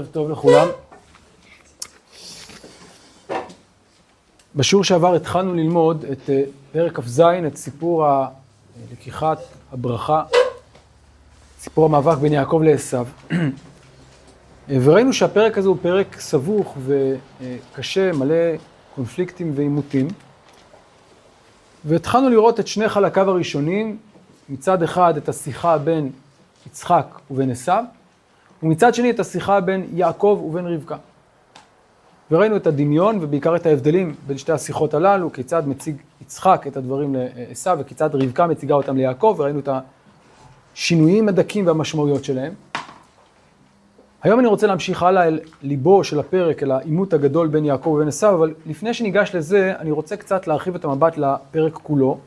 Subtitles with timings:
[0.00, 0.68] ערב טוב לכולם.
[4.56, 6.42] בשיעור שעבר התחלנו ללמוד את אה,
[6.72, 8.28] פרק כ"ז, את סיפור ה-
[8.92, 9.38] לקיחת
[9.72, 10.22] הברכה,
[11.60, 12.96] סיפור המאבק בין יעקב לעשו.
[14.68, 18.34] וראינו שהפרק הזה הוא פרק סבוך וקשה, מלא
[18.94, 20.08] קונפליקטים ועימותים.
[21.84, 23.98] והתחלנו לראות את שני חלקיו הראשונים,
[24.48, 26.10] מצד אחד את השיחה בין
[26.66, 27.72] יצחק ובין עשו,
[28.62, 30.96] ומצד שני את השיחה בין יעקב ובין רבקה.
[32.30, 37.16] וראינו את הדמיון ובעיקר את ההבדלים בין שתי השיחות הללו, כיצד מציג יצחק את הדברים
[37.16, 39.68] לעשו וכיצד רבקה מציגה אותם ליעקב, וראינו את
[40.74, 42.52] השינויים הדקים והמשמעויות שלהם.
[44.22, 48.08] היום אני רוצה להמשיך הלאה אל ליבו של הפרק, אל העימות הגדול בין יעקב ובין
[48.08, 52.18] עשו, אבל לפני שניגש לזה, אני רוצה קצת להרחיב את המבט לפרק כולו.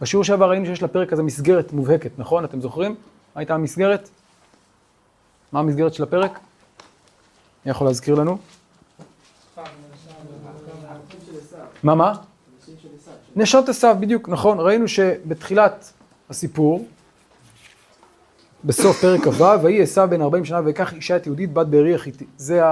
[0.00, 2.44] בשיעור שעבר ראינו שיש לפרק הזה מסגרת מובהקת, נכון?
[2.44, 2.90] אתם זוכרים?
[2.90, 2.96] מה
[3.40, 4.08] הייתה המסגרת?
[5.52, 6.38] מה המסגרת של הפרק?
[7.64, 8.38] מי יכול להזכיר לנו?
[11.82, 12.12] מה, מה?
[13.36, 14.60] נשות עשיו, בדיוק, נכון.
[14.60, 15.92] ראינו שבתחילת
[16.30, 16.88] הסיפור,
[18.64, 22.24] בסוף פרק כ"ו, ויהי עשיו בן 40 שנה ויקח אישה את יהודית בת בארי החיתי.
[22.36, 22.62] זה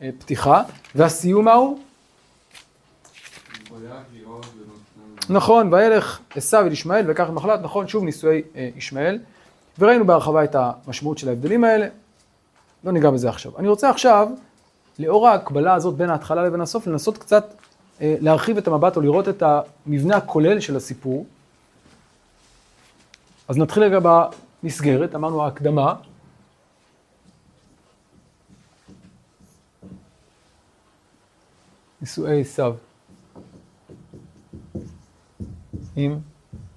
[0.00, 0.62] הפתיחה.
[0.94, 1.78] והסיום מהו?
[5.30, 9.18] נכון, וילך עשיו אל ישמעאל ויקח מחלת, נכון, שוב נישואי אה, ישמעאל.
[9.78, 11.86] וראינו בהרחבה את המשמעות של ההבדלים האלה.
[12.84, 13.58] לא ניגע בזה עכשיו.
[13.58, 14.28] אני רוצה עכשיו,
[14.98, 17.54] לאור ההקבלה הזאת בין ההתחלה לבין הסוף, לנסות קצת
[18.00, 19.42] אה, להרחיב את המבט או לראות את
[19.86, 21.26] המבנה הכולל של הסיפור.
[23.48, 23.98] אז נתחיל רגע
[24.62, 25.94] במסגרת, אמרנו ההקדמה.
[32.00, 32.74] נישואי עשיו
[35.96, 36.18] עם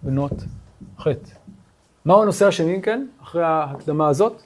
[0.03, 0.33] בנות
[0.99, 1.40] חטא.
[2.05, 4.41] מהו הנושא השני, כן, אחרי ההקדמה הזאת?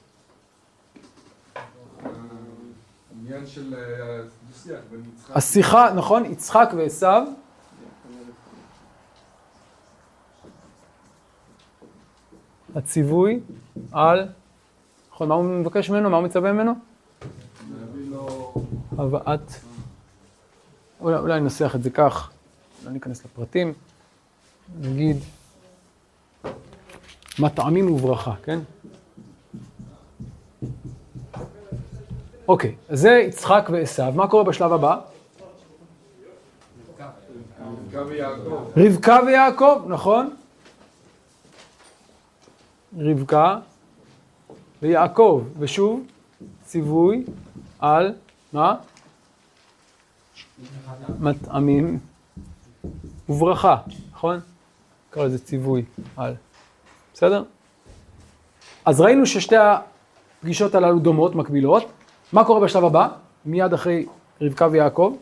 [3.21, 5.37] עניין של אה, דו-שיח בין יצחק.
[5.37, 7.07] השיחה, נכון, יצחק ועשו.
[12.75, 13.39] הציווי
[13.91, 14.27] על,
[15.11, 16.09] נכון, מה הוא מבקש ממנו?
[16.09, 16.73] מה הוא מצווה ממנו?
[18.97, 19.51] הבאת,
[21.01, 22.31] אולי ננסח את זה כך,
[22.85, 23.73] לא ניכנס לפרטים,
[24.79, 25.17] נגיד,
[27.39, 28.59] מטעמים וברכה, כן?
[32.47, 34.99] אוקיי, אז זה יצחק ועשו, מה קורה בשלב הבא?
[38.77, 40.35] רבקה ויעקב, נכון?
[42.97, 43.59] רבקה
[44.81, 46.03] ויעקב, ושוב,
[46.65, 47.25] ציווי
[47.79, 48.13] על,
[48.53, 48.75] מה?
[51.19, 51.99] מטעמים
[53.29, 53.77] וברכה,
[54.11, 54.39] נכון?
[55.09, 55.85] נקרא לזה ציווי
[56.17, 56.35] על.
[57.15, 57.43] בסדר?
[58.85, 61.83] אז ראינו ששתי הפגישות הללו דומות, מקבילות.
[62.33, 63.07] מה קורה בשלב הבא?
[63.45, 64.05] מיד אחרי
[64.41, 65.15] רבקה ויעקב?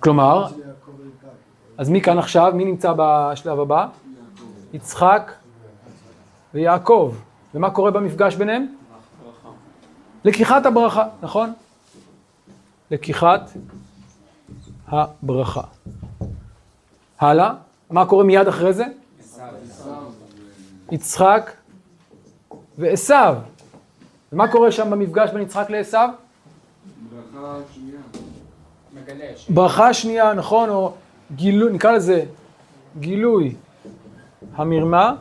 [0.00, 0.46] כלומר?
[1.78, 2.52] אז מי כאן עכשיו?
[2.54, 3.86] מי נמצא בשלב הבא?
[4.72, 5.32] יצחק
[6.54, 7.14] ויעקב.
[7.54, 8.74] ומה קורה במפגש ביניהם?
[10.24, 11.52] לקיחת הברכה, נכון?
[12.90, 13.50] לקיחת
[14.88, 15.62] הברכה.
[17.18, 17.54] הלאה,
[17.90, 18.84] מה קורה מיד אחרי זה?
[20.94, 21.50] יצחק
[22.78, 23.14] ועשו.
[24.32, 25.98] ומה קורה שם במפגש בין יצחק לעשו?
[27.32, 28.00] ברכה שנייה.
[29.48, 30.94] ברכה שנייה, נכון, או
[31.34, 32.24] גילוי, נקרא לזה
[33.00, 33.54] גילוי
[34.54, 35.16] המרמה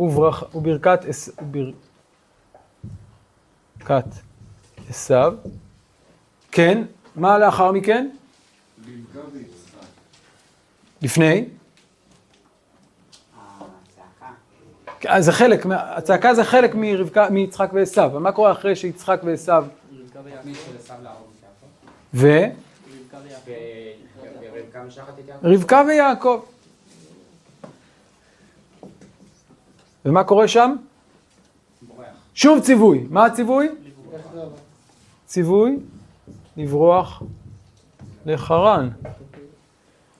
[0.00, 1.00] וברכה, וברכת
[3.80, 4.04] וברכת
[4.88, 5.34] עשיו.
[6.52, 6.84] כן,
[7.16, 8.10] מה לאחר מכן?
[11.02, 11.44] לפני?
[14.86, 19.52] אז זה חלק, מה- הצעקה זה חלק מרבקה, מיצחק ועשו, ומה קורה אחרי שיצחק ועשו
[22.14, 22.28] ו?
[25.44, 26.40] רבקה ויעקב.
[30.04, 30.76] ומה קורה שם?
[31.82, 32.06] בורח.
[32.34, 33.06] שוב ציווי.
[33.10, 33.68] מה הציווי?
[35.26, 35.76] ציווי
[36.56, 37.22] לברוח
[38.26, 38.88] לחרן.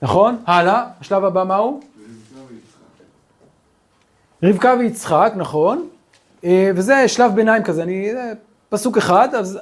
[0.01, 0.43] נכון?
[0.45, 1.79] הלאה, השלב הבא מהו?
[4.45, 5.33] רבקה ויצחק.
[5.35, 5.89] נכון.
[6.43, 8.11] אה, וזה שלב ביניים כזה, אני,
[8.69, 9.59] פסוק אחד, אז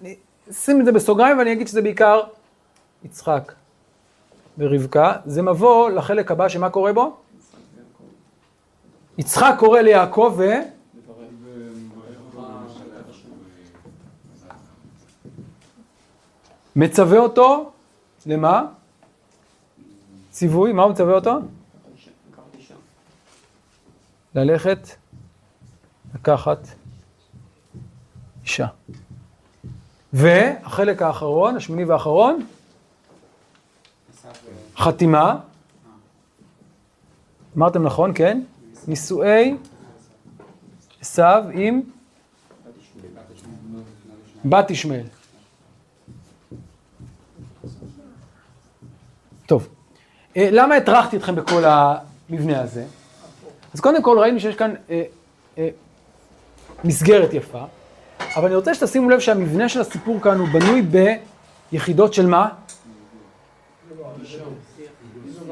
[0.00, 0.16] אני
[0.50, 2.20] אשים את זה בסוגריים ואני אגיד שזה בעיקר
[3.04, 3.52] יצחק
[4.58, 5.12] ורבקה.
[5.26, 7.16] זה מבוא לחלק הבא שמה קורה בו?
[9.18, 10.52] יצחק קורא ליעקב ו...
[16.76, 17.70] מצווה אותו,
[18.26, 18.64] למה?
[20.30, 21.38] ציווי, מה הוא מצווה אותו?
[24.36, 24.88] ללכת
[26.14, 26.68] לקחת
[28.42, 28.66] אישה.
[30.12, 32.46] והחלק האחרון, השמיני והאחרון,
[34.76, 35.38] חתימה.
[37.56, 38.42] אמרתם נכון, כן?
[38.88, 39.56] נישואי
[41.00, 41.80] עשיו עם
[44.44, 45.06] בת ישמעאל.
[49.46, 49.68] טוב,
[50.36, 52.86] אה, למה הטרחתי אתכם בכל המבנה הזה?
[53.76, 55.02] אז קודם כל ראינו שיש כאן אה,
[55.58, 55.68] אה,
[56.84, 57.64] מסגרת יפה,
[58.36, 60.82] אבל אני רוצה שתשימו לב שהמבנה של הסיפור כאן הוא בנוי
[61.72, 62.48] ביחידות של מה?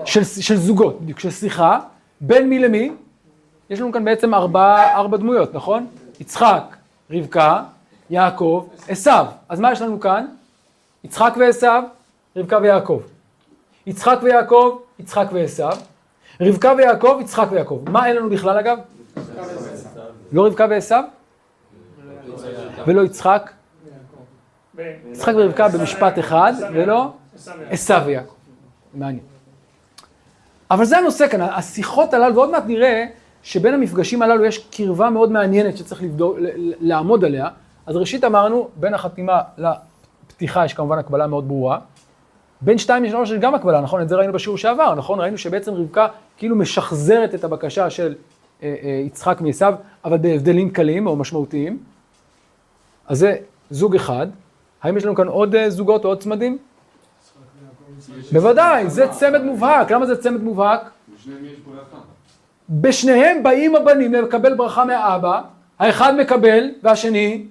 [0.04, 1.80] של, של זוגות, בדיוק, של שיחה,
[2.20, 2.92] בין מי למי?
[3.70, 5.86] יש לנו כאן בעצם ארבע, ארבע דמויות, נכון?
[6.20, 6.76] יצחק,
[7.10, 7.62] רבקה,
[8.10, 9.26] יעקב, עשיו.
[9.48, 10.26] אז מה יש לנו כאן?
[11.04, 11.82] יצחק ועשיו,
[12.36, 13.00] רבקה ויעקב.
[13.86, 15.76] יצחק ויעקב, יצחק ועשיו.
[16.40, 17.82] רבקה ויעקב, יצחק ויעקב.
[17.88, 18.78] מה אין לנו בכלל אגב?
[20.32, 21.04] לא רבקה ועשיו?
[22.86, 23.50] ולא יצחק?
[25.12, 27.10] יצחק ורבקה במשפט אחד, ולא
[27.70, 28.34] עשיו ויעקב.
[28.94, 29.22] מעניין.
[30.70, 33.06] אבל זה הנושא כאן, השיחות הללו, ועוד מעט נראה
[33.42, 36.36] שבין המפגשים הללו יש קרבה מאוד מעניינת שצריך לבדוק,
[36.80, 37.48] לעמוד עליה.
[37.86, 41.78] אז ראשית אמרנו, בין החתימה לפתיחה יש כמובן הקבלה מאוד ברורה.
[42.64, 44.02] בין שתיים לשלוש יש גם הקבלה, נכון?
[44.02, 45.20] את זה ראינו בשיעור שעבר, נכון?
[45.20, 46.06] ראינו שבעצם רבקה
[46.36, 48.14] כאילו משחזרת את הבקשה של
[48.62, 49.74] אה, אה, יצחק מעשיו,
[50.04, 51.78] אבל בהבדלים קלים או משמעותיים.
[53.08, 53.36] אז זה
[53.70, 54.26] זוג אחד.
[54.82, 56.58] האם יש לנו כאן עוד אה, זוגות או עוד צמדים?
[58.32, 59.92] בוודאי, זה צמד מובהק.
[59.92, 60.90] למה זה צמד מובהק?
[62.70, 65.40] בשניהם באים הבנים לקבל ברכה מהאבא,
[65.78, 67.46] האחד מקבל והשני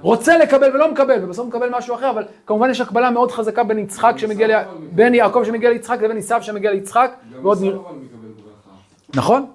[0.00, 3.78] רוצה לקבל ולא מקבל, ובסוף מקבל משהו אחר, אבל כמובן יש הקבלה מאוד חזקה בין
[3.78, 4.64] יצחק שמגיע, ל...
[4.92, 8.76] בין יעקב שמגיע ליצחק לבין עשיו שמגיע ליצחק, גם עשיו אבל מקבל ברכה.
[9.14, 9.46] נכון?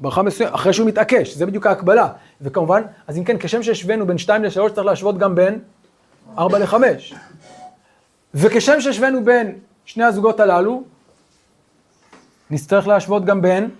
[0.00, 2.08] ברכה מסוימת, אחרי שהוא מתעקש, זה בדיוק ההקבלה.
[2.40, 5.58] וכמובן, אז אם כן, כשם שהשווינו בין 2 ל-3, צריך להשוות גם בין
[6.38, 6.74] 4 ל-5.
[8.34, 10.82] וכשם שהשווינו בין שני הזוגות הללו,
[12.50, 13.70] נצטרך להשוות גם בין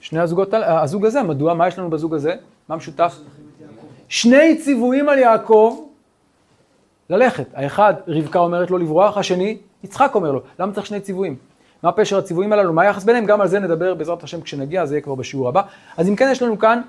[0.00, 1.22] שני הזוגות, הל- הזוג הזה.
[1.22, 1.54] מדוע?
[1.54, 2.34] מה יש לנו בזוג הזה?
[2.68, 3.16] מה משותף?
[4.12, 5.80] שני ציוויים על יעקב
[7.10, 7.46] ללכת.
[7.54, 10.40] האחד, רבקה אומרת לו לברוח, השני, יצחק אומר לו.
[10.58, 11.36] למה צריך שני ציוויים?
[11.82, 12.72] מה פשר הציוויים הללו?
[12.72, 13.26] מה היחס ביניהם?
[13.26, 15.62] גם על זה נדבר בעזרת השם כשנגיע, זה יהיה כבר בשיעור הבא.
[15.96, 16.80] אז אם כן, יש לנו כאן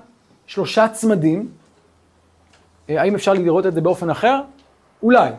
[0.46, 1.48] שלושה צמדים.
[2.90, 4.40] אה, האם אפשר לראות את זה באופן אחר?
[5.02, 5.30] אולי.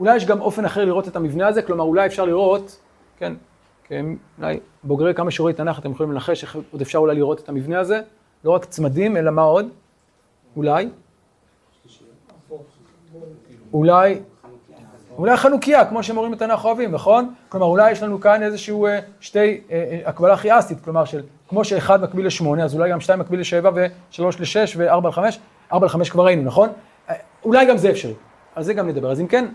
[0.00, 2.80] אולי יש גם אופן אחר לראות את המבנה הזה, כלומר אולי אפשר לראות,
[3.18, 3.32] כן,
[3.84, 4.06] כן
[4.38, 7.80] אולי בוגרי כמה שיעורי תנ"ך אתם יכולים לנחש איך עוד אפשר אולי לראות את המבנה
[7.80, 8.00] הזה,
[8.44, 9.68] לא רק צמדים, אלא מה עוד?
[10.56, 10.88] אולי?
[13.72, 14.18] אולי,
[15.18, 17.34] אולי חנוכיה, כמו שמורים בתנ"ך אוהבים, נכון?
[17.48, 21.64] כלומר, אולי יש לנו כאן איזשהו אה, שתי, אה, אה, הקבלה כיאסטית, כלומר, של, כמו
[21.64, 23.70] שאחד מקביל לשמונה, אז אולי גם שתיים מקביל לשבע
[24.10, 25.38] ושלוש לשש וארבע לחמש,
[25.72, 26.68] ארבע לחמש כבר ראינו, נכון?
[27.44, 28.14] אולי גם זה אפשרי,
[28.54, 29.10] על זה גם נדבר.
[29.10, 29.46] אז אם כן,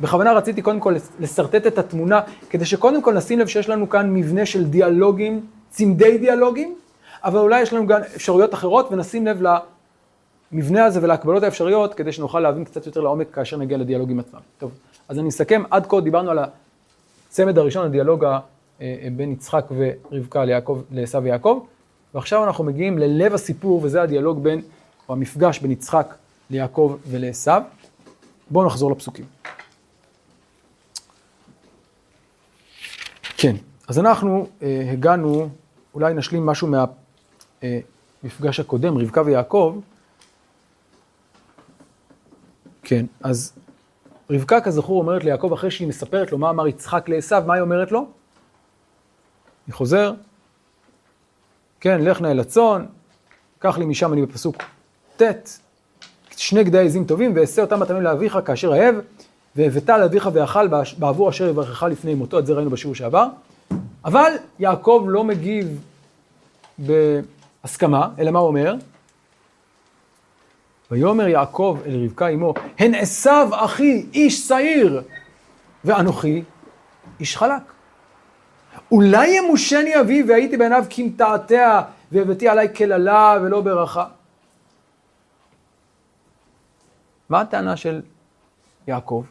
[0.00, 2.20] בכוונה רציתי קודם כל לשרטט את התמונה,
[2.50, 6.74] כדי שקודם כל נשים לב שיש לנו כאן מבנה של דיאלוגים, צמדי דיאלוגים,
[7.24, 9.42] אבל אולי יש לנו גם אפשרויות אחרות, ונשים לב
[10.54, 14.40] למבנה הזה ולהקבלות האפשריות, כדי שנוכל להבין קצת יותר לעומק כאשר נגיע לדיאלוגים עצמם.
[14.58, 14.70] טוב,
[15.08, 16.38] אז אני אסכם, עד כה דיברנו על
[17.28, 18.38] הצמד הראשון, הדיאלוג אה,
[18.80, 21.64] אה, בין יצחק ורבקה ליעקב, לעשו ויעקב,
[22.14, 24.62] ועכשיו אנחנו מגיעים ללב הסיפור, וזה הדיאלוג בין,
[25.08, 26.14] או המפגש בין יצחק
[26.50, 27.52] ליעקב ולעשו.
[28.50, 29.24] בואו נחזור לפסוקים.
[33.36, 33.56] כן,
[33.88, 35.48] אז אנחנו אה, הגענו,
[35.94, 36.68] אולי נשלים משהו
[37.62, 39.80] מהמפגש הקודם, רבקה ויעקב.
[42.84, 43.52] כן, אז
[44.30, 47.92] רבקה כזכור אומרת ליעקב אחרי שהיא מספרת לו מה אמר יצחק לעשו, מה היא אומרת
[47.92, 48.06] לו?
[49.66, 50.12] אני חוזר,
[51.80, 52.86] כן, לך נא אל הצאן,
[53.58, 54.56] קח לי משם, אני בפסוק
[55.16, 55.58] ט',
[56.36, 58.94] שני גדי עזים טובים, ואעשה אותם התמים לאביך כאשר אהב,
[59.56, 63.26] והבאת לאביך ואכל בעבור אשר יברכך לפני מותו, את זה ראינו בשיעור שעבר.
[64.04, 65.80] אבל יעקב לא מגיב
[66.78, 68.74] בהסכמה, אלא מה הוא אומר?
[70.90, 75.02] ויאמר יעקב אל רבקה אמו, הן עשיו אחי איש שעיר,
[75.84, 76.42] ואנוכי
[77.20, 77.62] איש חלק.
[78.90, 84.06] אולי ימושני אבי והייתי בעיניו כמתעתע והבאתי עליי קללה ולא ברכה.
[87.28, 88.02] מה הטענה של
[88.86, 89.24] יעקב?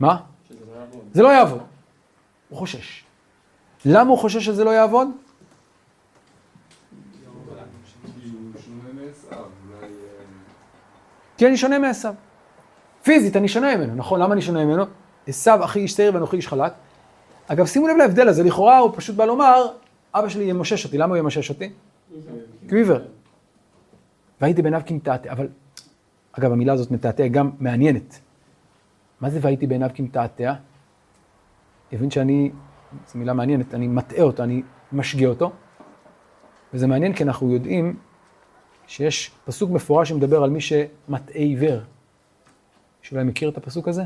[0.00, 0.20] מה?
[1.12, 1.62] זה לא יעבוד.
[2.48, 3.04] הוא חושש.
[3.84, 5.08] למה הוא חושש שזה לא יעבוד?
[7.12, 9.86] כי הוא שונה מעשיו, אולי...
[9.86, 10.24] אה,
[11.36, 12.14] כי אני שונה מעשיו.
[13.02, 14.20] פיזית אני שונה ממנו, נכון?
[14.20, 14.84] למה אני שונה ממנו?
[15.26, 16.72] עשיו אחי איש שעיר ואנוכי איש חלק.
[17.46, 19.66] אגב, שימו לב להבדל הזה, לכאורה הוא פשוט בא לומר,
[20.14, 21.70] אבא שלי ימושש אותי, למה הוא ימשש אותי?
[22.70, 22.98] עיוור.
[24.40, 25.48] והייתי בעיניו כמתעתע, אבל,
[26.32, 28.20] אגב, המילה הזאת מתעתע גם מעניינת.
[29.20, 30.54] מה זה והייתי בעיניו כמתעתע?
[31.92, 32.50] הבין שאני,
[33.06, 34.62] זו מילה מעניינת, אני מטעה אותו, אני
[34.92, 35.52] משגה אותו.
[36.74, 37.96] וזה מעניין כי אנחנו יודעים
[38.86, 41.80] שיש פסוק מפורש שמדבר על מי שמטעה עיוור.
[43.02, 44.02] שאולי מכיר את הפסוק הזה?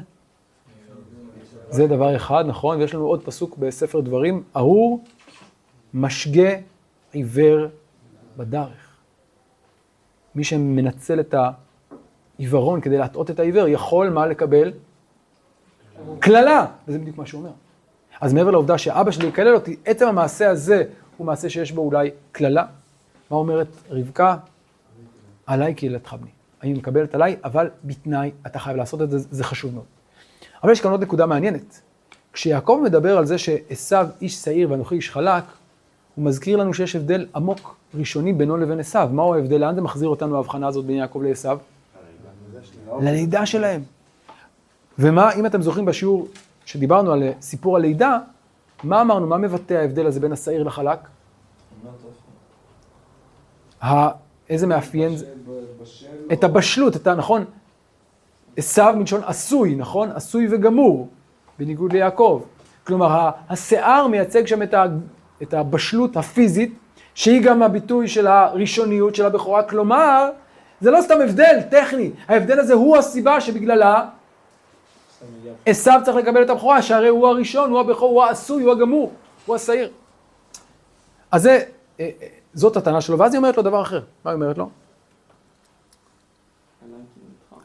[1.71, 5.05] זה דבר אחד, נכון, ויש לנו עוד פסוק בספר דברים, ארור
[5.95, 6.51] משגה
[7.13, 7.67] עיוור
[8.37, 8.97] בדרך.
[10.35, 11.35] מי שמנצל את
[12.39, 14.73] העיוורון כדי להטעות את העיוור, יכול מה לקבל?
[16.19, 17.53] קללה, וזה בדיוק מה שהוא אומר.
[18.21, 20.85] אז מעבר לעובדה שאבא שלי יקלל אותי, עצם המעשה הזה
[21.17, 22.67] הוא מעשה שיש בו אולי קללה.
[23.31, 24.37] מה אומרת רבקה?
[25.51, 26.31] עליי קהילתך בני.
[26.63, 29.85] אני מקבלת עליי, אבל בתנאי אתה חייב לעשות את זה, זה חשוב מאוד.
[30.63, 31.81] אבל יש כאן עוד נקודה מעניינת.
[32.33, 35.45] כשיעקב מדבר על זה שעשו איש שעיר ואנוכי איש חלק,
[36.15, 39.09] הוא מזכיר לנו שיש הבדל עמוק ראשוני בינו לבין עשו.
[39.13, 39.57] מהו ההבדל?
[39.61, 41.49] לאן זה מחזיר אותנו ההבחנה הזאת בין יעקב לעשו?
[43.01, 43.83] ללידה שלהם.
[44.99, 46.29] ומה, אם אתם זוכרים בשיעור
[46.65, 48.19] שדיברנו על סיפור הלידה,
[48.85, 50.99] מה אמרנו, מה מבטא ההבדל הזה בין השעיר לחלק?
[54.51, 55.27] איזה מאפיין זה?
[56.33, 57.15] את הבשלות, את ה...
[57.15, 57.45] נכון?
[58.57, 60.11] עשו מלשון עשוי, נכון?
[60.11, 61.09] עשוי וגמור,
[61.59, 62.43] בניגוד ליעקב.
[62.87, 64.85] כלומר, השיער מייצג שם את, ה,
[65.43, 66.75] את הבשלות הפיזית,
[67.15, 69.63] שהיא גם הביטוי של הראשוניות של הבכורה.
[69.63, 70.31] כלומר,
[70.81, 74.09] זה לא סתם הבדל טכני, ההבדל הזה הוא הסיבה שבגללה
[75.67, 79.13] עשו צריך לקבל את הבכורה, שהרי הוא הראשון, הוא הבכור, הוא העשוי, הוא הגמור,
[79.47, 79.91] הוא השעיר.
[81.31, 81.51] אז זה,
[82.01, 84.03] אה, אה, זאת הטענה שלו, ואז היא אומרת לו דבר אחר.
[84.25, 84.71] מה היא אומרת לו?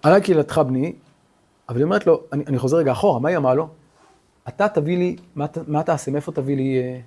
[0.04, 0.94] עלי קהילתך בני,
[1.70, 3.68] אבל היא אומרת לו, אני, אני חוזר רגע אחורה, מה היא אמרה לו?
[4.48, 7.00] אתה תביא לי, מה, מה תעשה, מאיפה תביא לי אה,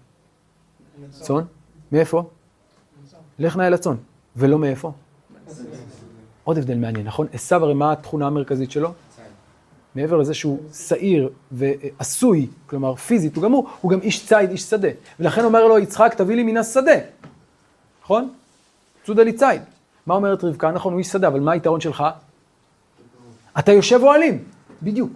[1.10, 1.42] צאן?
[1.92, 2.30] מאיפה?
[3.38, 3.94] לך נא אל הצאן.
[4.36, 4.92] ולא מאיפה?
[6.44, 7.26] עוד הבדל מעניין, נכון?
[7.32, 8.92] עשו הרי מה התכונה המרכזית שלו?
[9.94, 14.88] מעבר לזה שהוא שעיר ועשוי, כלומר פיזית, הוא גמור, הוא גם איש ציד, איש שדה.
[15.20, 16.92] ולכן אומר לו יצחק, תביא לי מן השדה.
[18.08, 18.28] נכון?
[19.04, 19.62] צודה לי ציד.
[20.06, 20.70] מה אומרת רבקה?
[20.70, 22.04] נכון, הוא איש שדה, אבל מה היתרון שלך?
[23.58, 24.44] אתה יושב אוהלים,
[24.82, 25.12] בדיוק.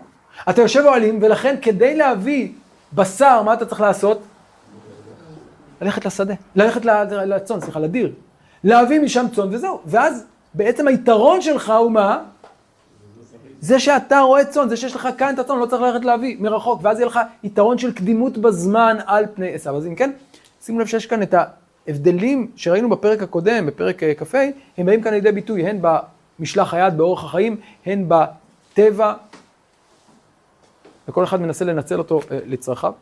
[0.50, 2.52] אתה יושב אוהלים, ולכן כדי להביא
[2.92, 4.22] בשר, מה אתה צריך לעשות?
[5.80, 8.12] ללכת לשדה, ללכת לצאן, סליחה, לדיר.
[8.64, 9.80] להביא משם צאן וזהו.
[9.86, 12.22] ואז בעצם היתרון שלך הוא מה?
[13.60, 16.80] זה שאתה רואה צאן, זה שיש לך כאן את הצאן, לא צריך ללכת להביא מרחוק,
[16.82, 19.76] ואז יהיה לך יתרון של קדימות בזמן על פני עשיו.
[19.76, 20.10] אז אם כן,
[20.64, 21.34] שימו לב שיש כאן את
[21.88, 24.38] ההבדלים שראינו בפרק הקודם, בפרק אה, כ"ה,
[24.76, 25.80] הם באים כאן לידי ביטוי, הן
[26.38, 29.14] במשלח היד, באורח החיים, הן בטבע,
[31.08, 32.92] וכל אחד מנסה לנצל אותו אה, לצרכיו.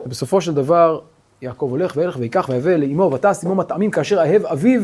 [0.00, 1.00] ובסופו של דבר,
[1.42, 4.82] יעקב הולך וילך ויקח ויבא לאמו ותעש עמו מטעמים כאשר אהב אביו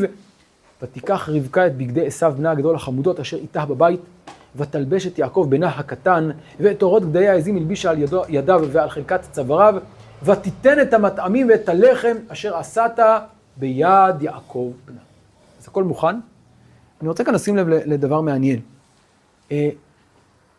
[0.81, 3.99] ותיקח רבקה את בגדי עשיו בנה הגדול החמודות אשר איתה בבית,
[4.55, 6.29] ותלבש את יעקב בנה הקטן,
[6.59, 9.75] ואת אורות גדיי העזים הלבישה על ידו, ידיו ועל חלקת צוואריו,
[10.25, 12.99] ותיתן את המטעמים ואת הלחם אשר עשת
[13.57, 14.99] ביד יעקב בנה.
[15.59, 16.15] אז הכל מוכן.
[17.01, 18.59] אני רוצה כאן לשים לב לדבר מעניין.
[19.51, 19.69] אה,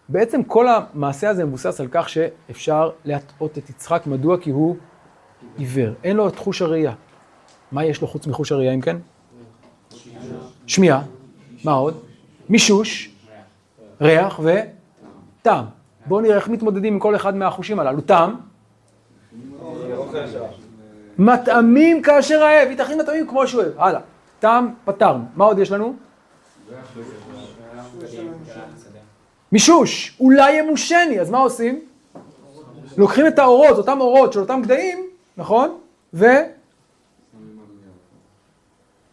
[0.08, 4.38] בעצם כל המעשה הזה מבוסס על כך שאפשר להטעות את יצחק, מדוע?
[4.38, 4.76] כי הוא
[5.56, 6.92] עיוור, אין לו את חוש הראייה.
[7.72, 8.96] מה יש לו חוץ מחוש הראייה אם כן?
[10.66, 11.02] שמיעה,
[11.64, 12.00] מה עוד?
[12.48, 13.10] מישוש,
[14.00, 15.64] ריח וטעם.
[16.06, 18.00] בואו נראה איך מתמודדים עם כל אחד מהחושים הללו.
[18.00, 18.36] טעם,
[21.18, 23.72] מטעמים כאשר אהב, יתכין מטעמים כמו שהוא אוהב.
[23.78, 24.00] הלאה.
[24.38, 25.24] טעם, פתרנו.
[25.36, 25.96] מה עוד יש לנו?
[29.52, 31.80] מישוש, אולי ימושני, אז מה עושים?
[32.96, 35.78] לוקחים את האורות, אותם אורות של אותם גדיים, נכון?
[36.14, 36.26] ו...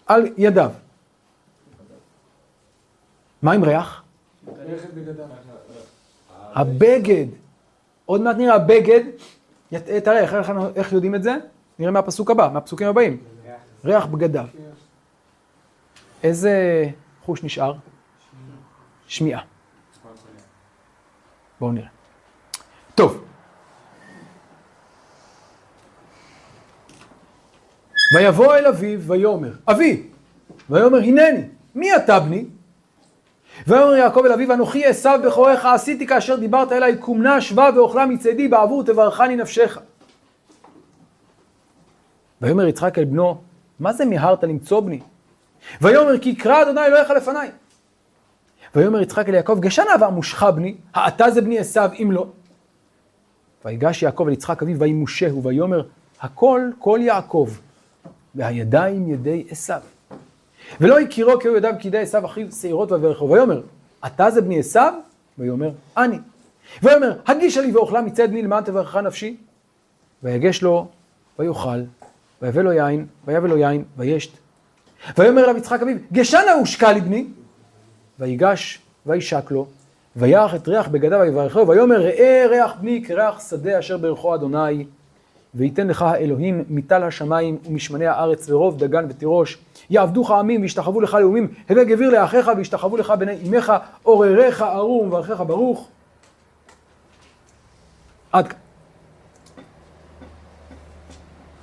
[0.08, 0.72] על ידיו.
[3.42, 4.04] מה עם ריח?
[6.56, 7.26] הבגד.
[8.06, 9.04] עוד מעט נראה הבגד.
[9.72, 10.20] ית- תראה,
[10.76, 11.36] איך יודעים את זה?
[11.80, 13.18] נראה מהפסוק הבא, מהפסוקים הבאים.
[13.86, 14.46] ריח בגדיו.
[16.24, 16.86] איזה
[17.26, 17.74] חוש נשאר?
[19.08, 19.42] שמיעה.
[21.60, 21.88] בואו נראה.
[22.96, 23.24] טוב.
[28.16, 30.08] ויבוא אל אביו ויאמר, אבי,
[30.70, 31.42] ויאמר הנני,
[31.76, 32.46] מי אתה בני?
[33.68, 38.48] ויאמר יעקב אל אביו, אנוכי עשו בכורך עשיתי כאשר דיברת אליי, קומנה שבה ואוכלה מצדי
[38.48, 39.80] בעבור תברכני נפשך.
[42.42, 43.42] ויאמר יצחק אל בנו,
[43.80, 45.00] מה זה מיהרת למצוא בני?
[45.82, 47.52] ויאמר כי קרא אדוני אלוהיך לפניי.
[48.76, 52.28] ויאמר יצחק אל יעקב, גשנה ועמושך בני, האתה זה בני עשו אם לא.
[53.66, 55.84] ויגש יעקב אל יצחק אביו וימושהו ויאמר
[56.22, 57.50] הכל כל יעקב
[58.36, 59.82] והידיים ידי עשיו.
[60.82, 63.62] ולא הכירו כי היו ידיו כידי עשיו אחיו שעירות וברכו ויאמר
[64.06, 64.94] אתה זה בני עשיו?
[65.38, 66.18] ויאמר אני.
[66.84, 69.38] ויאמר הגישה לי ואוכלה מצד בני למען תברכך נפשי.
[70.24, 70.88] ויגש לו
[71.40, 71.80] ויאכל
[72.42, 74.32] ויבא לו יין ויבא לו יין וישת.
[75.18, 77.28] ויאמר אליו יצחק אביו גשנה הושקע לי בני.
[78.20, 79.68] ויגש וישק לו
[80.16, 84.86] וירח את ריח בגדיו ויברכו ויאמר ראה ריח בני כריח שדה אשר ברכו אדוני
[85.56, 89.58] וייתן לך האלוהים מטל השמיים ומשמני הארץ ורוב דגן ותירוש
[89.90, 95.44] יעבדוך עמים וישתחוו לך לאומים הווה גביר לאחיך וישתחוו לך בני אמך עורריך ארור ומברכך
[95.48, 95.90] ברוך
[98.32, 98.60] עד כאן.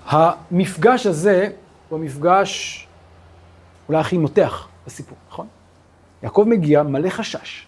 [0.06, 1.48] המפגש הזה
[1.88, 2.86] הוא המפגש
[3.88, 5.46] אולי הכי מותח בסיפור, נכון?
[6.22, 7.66] יעקב מגיע מלא חשש.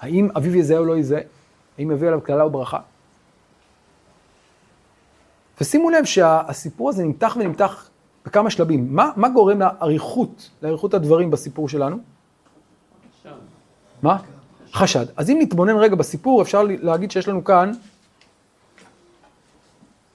[0.00, 1.20] האם אביו יזהה או לא יזהה?
[1.78, 2.78] האם יביא עליו קללה או ברכה?
[5.60, 7.90] ושימו לב שהסיפור הזה נמתח ונמתח
[8.26, 8.86] בכמה שלבים.
[8.90, 11.96] מה, מה גורם לאריכות, לאריכות הדברים בסיפור שלנו?
[14.02, 14.16] מה?
[14.72, 15.06] חשד.
[15.16, 17.72] אז אם נתבונן רגע בסיפור, אפשר להגיד שיש לנו כאן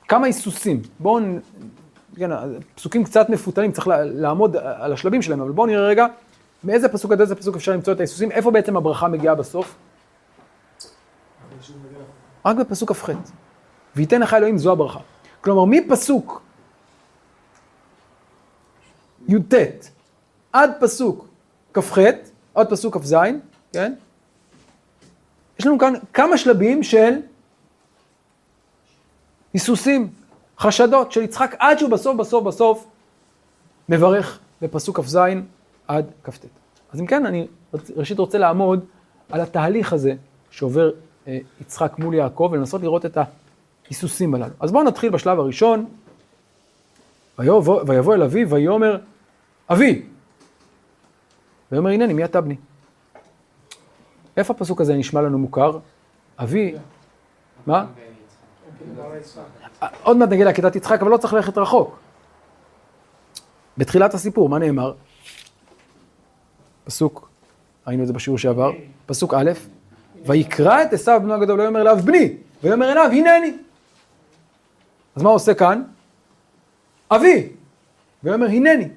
[0.08, 0.82] כמה היסוסים.
[1.00, 1.24] בואו,
[2.16, 2.30] כן,
[2.76, 6.06] פסוקים קצת מפותלים, צריך לעמוד על השלבים שלהם, אבל בואו נראה רגע
[6.64, 9.76] מאיזה פסוק עד איזה פסוק אפשר למצוא את ההיסוסים, איפה בעצם הברכה מגיעה בסוף?
[12.46, 13.10] רק בפסוק כ"ח.
[13.96, 15.00] וייתן לך אלוהים זו הברכה.
[15.42, 16.42] כלומר, מפסוק
[19.28, 19.54] י"ט
[20.54, 21.28] עד פסוק
[21.74, 21.98] כ"ח,
[22.56, 23.16] עד פסוק כ"ז,
[23.74, 23.94] כן?
[25.60, 27.14] יש לנו כאן כמה שלבים של
[29.54, 30.10] היסוסים,
[30.60, 32.88] חשדות של יצחק, עד שהוא בסוף, בסוף, בסוף
[33.90, 35.18] מברך בפסוק כ"ז
[35.88, 36.46] עד כ"ט.
[36.94, 38.86] אז אם כן, אני ראשית רוצה לעמוד
[39.30, 40.14] על התהליך הזה
[40.50, 40.92] שעובר
[41.28, 44.54] אה, יצחק מול יעקב ולנסות לראות את ההיסוסים הללו.
[44.60, 45.86] אז בואו נתחיל בשלב הראשון.
[47.40, 48.98] ויבוא, ויבוא אל אביו ויאמר,
[49.72, 50.02] אבי!
[51.72, 52.56] ויאמר, הנני, מי אתה בני?
[54.38, 55.80] איפה הפסוק הזה נשמע לנו מוכר?
[56.38, 56.76] אבי,
[57.68, 57.86] מה?
[60.04, 62.00] עוד מעט נגיע לעקדת יצחק, אבל לא צריך ללכת רחוק.
[63.78, 64.94] בתחילת הסיפור, מה נאמר?
[66.84, 67.30] פסוק,
[67.88, 68.72] ראינו את זה בשיעור שעבר,
[69.06, 69.52] פסוק א',
[70.26, 73.58] ויקרא את עשיו בנו הגדול, ויאמר אליו בני, ויאמר אליו הנני.
[75.16, 75.84] אז מה עושה כאן?
[77.12, 77.48] אבי,
[78.24, 78.88] ויאמר הנני.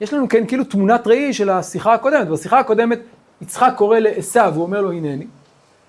[0.00, 2.28] יש לנו כן כאילו תמונת ראי של השיחה הקודמת.
[2.28, 2.98] בשיחה הקודמת
[3.42, 5.26] יצחק קורא לעשיו, הוא אומר לו הנני,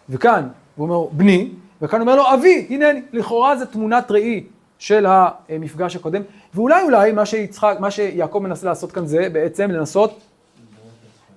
[0.10, 1.50] וכאן הוא אומר בני,
[1.82, 3.02] וכאן הוא אומר לו אבי, הנני.
[3.13, 4.43] לכאורה זה תמונת ראי
[4.80, 6.21] של המפגש הקודם,
[6.54, 10.19] ואולי אולי מה שיצחק, מה שיעקב מנסה לעשות כאן זה בעצם לנסות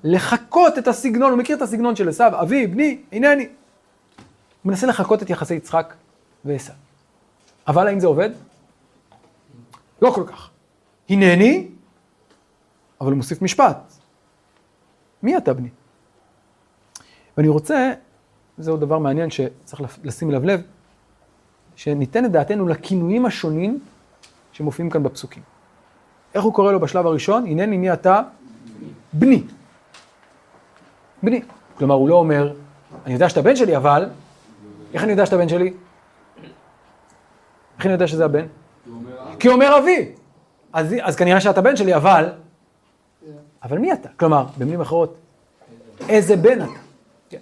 [0.05, 3.43] לחקות את הסגנון, הוא מכיר את הסגנון של עשיו, אבי, בני, הנני.
[3.43, 5.95] הוא מנסה לחקות את יחסי יצחק
[6.45, 6.75] ועשיו.
[7.69, 8.31] אבל האם זה עובד?
[10.03, 10.51] לא כל כך.
[11.09, 11.69] הנני,
[13.01, 13.93] אבל הוא מוסיף משפט.
[15.23, 15.69] מי אתה בני?
[17.37, 17.93] ואני רוצה,
[18.59, 20.63] זהו דבר מעניין שצריך לשים אליו לב,
[21.77, 23.81] שניתן את דעתנו לכינויים השונים
[24.53, 25.43] שמופיעים כאן בפסוקים.
[26.35, 27.47] איך הוא קורא לו בשלב הראשון?
[27.47, 28.23] הנני מי אתה?
[29.13, 29.43] בני.
[31.23, 31.43] בני.
[31.79, 32.55] כלומר, הוא לא אומר,
[33.05, 34.09] אני יודע שאתה בן שלי, אבל,
[34.95, 35.73] איך אני יודע שאתה בן שלי?
[37.77, 38.47] איך אני יודע שזה הבן?
[39.39, 40.13] כי אומר אבי.
[40.73, 42.29] אז, אז כנראה שאתה בן שלי, אבל...
[43.63, 44.09] אבל מי אתה?
[44.17, 45.19] כלומר, במילים אחרות,
[46.09, 46.81] איזה בן אתה?
[47.31, 47.39] כן.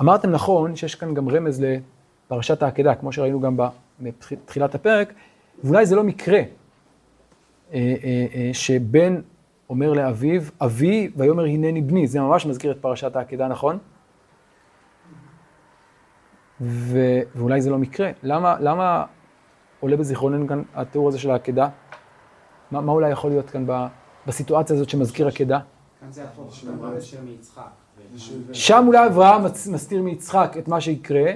[0.00, 3.56] אמרתם נכון שיש כאן גם רמז לפרשת העקדה, כמו שראינו גם
[4.00, 5.12] בתחילת הפרק,
[5.64, 6.44] ואולי זה לא מקרה אה,
[7.72, 9.20] אה, אה, שבן
[9.70, 13.78] אומר לאביו, אבי, ויאמר הנני בני, זה ממש מזכיר את פרשת העקדה, נכון?
[16.60, 16.98] ו...
[17.34, 18.10] ואולי זה לא מקרה.
[18.22, 19.04] למה, למה
[19.84, 21.68] עולה בזיכרוננו כאן התיאור הזה של העקדה?
[22.70, 23.86] מה, מה אולי יכול להיות כאן ב,
[24.26, 25.60] בסיטואציה הזאת שמזכיר עקדה?
[26.00, 27.62] כאן זה הפוך, שאברהם יושב מיצחק.
[28.52, 31.32] שם אולי אברהם מסתיר מיצחק את מה שיקרה,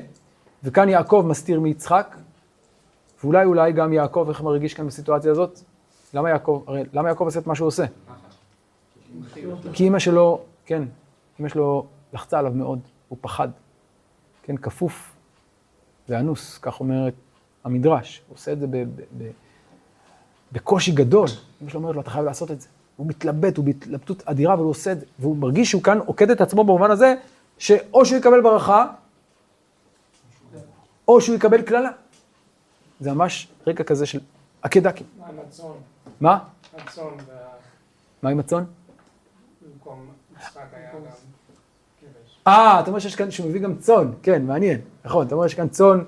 [0.64, 2.16] וכאן יעקב מסתיר מיצחק,
[3.22, 5.60] ואולי אולי גם יעקב, איך מרגיש כאן בסיטואציה הזאת?
[6.14, 7.84] למה יעקב, הרי למה יעקב עושה את מה שהוא עושה?
[9.72, 10.82] כי אימא שלו, כן,
[11.38, 13.48] אימא שלו לחצה עליו מאוד, הוא פחד.
[14.42, 15.16] כן, כפוף
[16.08, 17.14] ואנוס, כך אומרת
[17.64, 18.22] המדרש.
[18.28, 19.30] הוא עושה את זה ב- ב- ב-
[20.52, 21.28] בקושי גדול.
[21.62, 22.68] אמא שלו אומרת לו, אתה חייב לעשות את זה.
[22.96, 25.06] הוא מתלבט, הוא בהתלבטות אדירה, אבל הוא עושה את זה.
[25.18, 27.14] והוא מרגיש שהוא כאן עוקד את עצמו במובן הזה,
[27.58, 28.86] שאו שהוא יקבל ברכה,
[31.08, 31.90] או שהוא יקבל קללה.
[33.00, 34.20] זה ממש רקע כזה של.
[34.70, 34.86] כאילו.
[35.18, 35.66] מה עם הצאן?
[36.20, 36.38] מה?
[36.76, 37.02] הצאן
[38.22, 38.64] מה עם הצאן?
[39.62, 41.00] במקום יצחק היה גם.
[42.46, 45.56] אה, אתה אומר שיש כאן, שהוא מביא גם צאן, כן, מעניין, נכון, אתה אומר שיש
[45.56, 45.98] כאן צאן,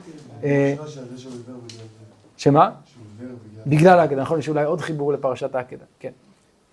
[0.44, 1.00] אה, זה.
[2.36, 2.70] שמה?
[3.66, 6.10] בגלל העקדה, נכון, יש אולי עוד חיבור לפרשת העקדה, כן.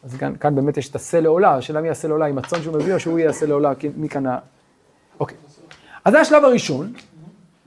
[0.04, 2.76] אז כאן, כאן באמת יש את השה לעולה, השאלה מי יעשה לעולה, אם הצאן שהוא
[2.76, 4.40] מביא או שהוא יעשה לעולה, מי כאן ה...
[5.20, 5.38] אוקיי.
[6.06, 6.94] אז זה השלב הראשון,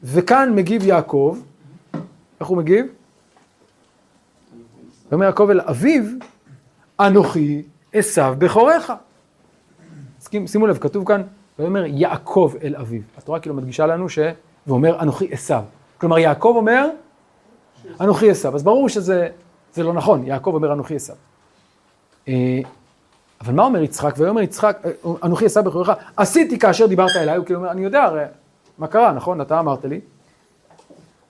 [0.02, 1.38] וכאן מגיב יעקב,
[2.40, 2.86] איך הוא מגיב?
[5.10, 6.04] ואומר יעקב אל אביו,
[7.00, 8.92] אנוכי עשיו בכורך.
[10.46, 11.22] שימו לב, כתוב כאן,
[11.58, 13.00] ויאמר יעקב אל אביו.
[13.16, 14.18] התורה כאילו מדגישה לנו ש...
[14.66, 15.64] ואומר אנוכי עשיו.
[16.00, 16.88] כלומר, יעקב אומר,
[18.00, 18.54] אנוכי עשיו.
[18.54, 19.28] אז ברור שזה
[19.74, 21.16] זה לא נכון, יעקב אומר אנוכי עשיו.
[22.28, 22.60] אה,
[23.40, 24.14] אבל מה אומר יצחק?
[24.18, 24.90] ויאמר יצחק, אה,
[25.22, 28.24] אנוכי עשיו בכורך, עשיתי כאשר דיברת אליי, הוא כאילו אומר, אני יודע הרי
[28.78, 29.40] מה קרה, נכון?
[29.40, 30.00] אתה אמרת לי.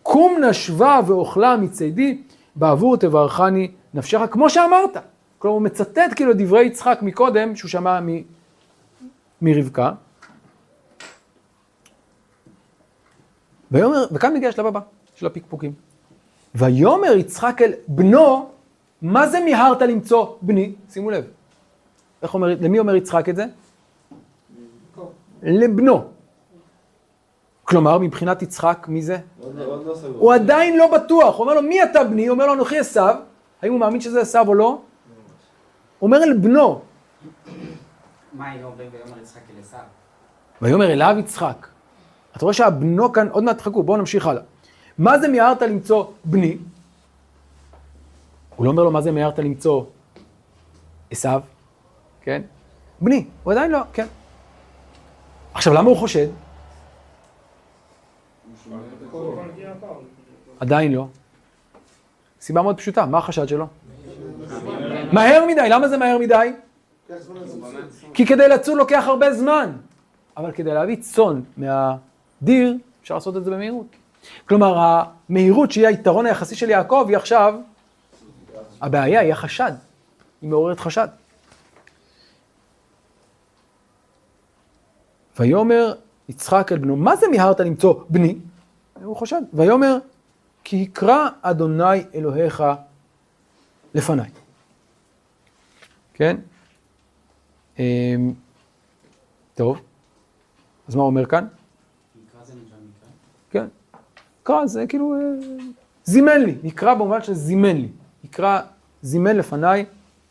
[0.02, 2.22] קום נשבה ואוכלה מצידי,
[2.56, 4.96] בעבור תברכני נפשך, כמו שאמרת.
[5.38, 8.08] כלומר, הוא מצטט כאילו דברי יצחק מקודם, שהוא שמע מ...
[9.42, 9.92] מרבקה.
[13.70, 14.80] ויאמר, וכאן מגיע השלב הבא
[15.14, 15.72] של הפקפוקים.
[16.54, 18.48] ויאמר יצחק אל בנו,
[19.02, 20.74] מה זה מיהרת למצוא בני?
[20.90, 21.24] שימו לב.
[22.22, 23.44] איך אומר, למי אומר יצחק את זה?
[25.42, 26.04] לבנו.
[27.64, 29.18] כלומר, מבחינת יצחק, מי זה?
[30.18, 32.26] הוא עדיין לא בטוח, הוא אומר לו, מי אתה בני?
[32.26, 33.16] הוא אומר לו, אנוכי עשיו.
[33.62, 34.66] האם הוא מאמין שזה עשיו או לא?
[34.66, 34.80] הוא
[36.06, 36.80] אומר אל בנו.
[38.32, 39.80] מה היינו אומרים ויאמר יצחק אל עשיו?
[40.62, 41.66] ויאמר אליו יצחק.
[42.36, 44.42] אתה רואה שהבנו כאן, עוד מעט תחכו, בואו נמשיך הלאה.
[44.98, 46.56] מה זה מיהרת למצוא בני?
[48.56, 49.84] הוא לא אומר לו מה זה מיהרת למצוא
[51.10, 51.42] עשיו,
[52.22, 52.42] כן?
[53.00, 54.06] בני, הוא עדיין לא, כן.
[55.54, 56.26] עכשיו, למה הוא חושד?
[60.60, 61.06] עדיין לא.
[62.40, 63.66] סיבה מאוד פשוטה, מה החשד שלו?
[65.12, 66.52] מהר מדי, למה זה מהר מדי?
[68.14, 69.72] כי כדי לצוד לוקח הרבה זמן,
[70.36, 71.40] אבל כדי להביא צאן
[72.40, 73.86] מהדיר, אפשר לעשות את זה במהירות.
[74.48, 77.54] כלומר, המהירות שהיא היתרון היחסי של יעקב, היא עכשיו,
[78.80, 79.72] הבעיה היא החשד,
[80.42, 81.08] היא מעוררת חשד.
[85.38, 85.94] ויאמר
[86.28, 88.38] יצחק אל בנו, מה זה מיהרת למצוא בני?
[89.02, 89.42] הוא חושד.
[89.52, 89.98] ויאמר,
[90.64, 92.62] כי יקרא אדוני אלוהיך
[93.94, 94.30] לפניי.
[96.14, 96.36] כן?
[97.78, 98.34] אמ,
[99.54, 99.80] טוב,
[100.88, 101.46] אז מה הוא אומר כאן?
[102.14, 103.08] נקרא זה נקרא מקרא.
[103.50, 103.66] כן,
[104.42, 105.18] קרא זה כאילו אה,
[106.04, 107.88] זימן לי, נקרא במובן של זימן לי,
[108.24, 108.60] נקרא
[109.02, 109.84] זימן לפניי,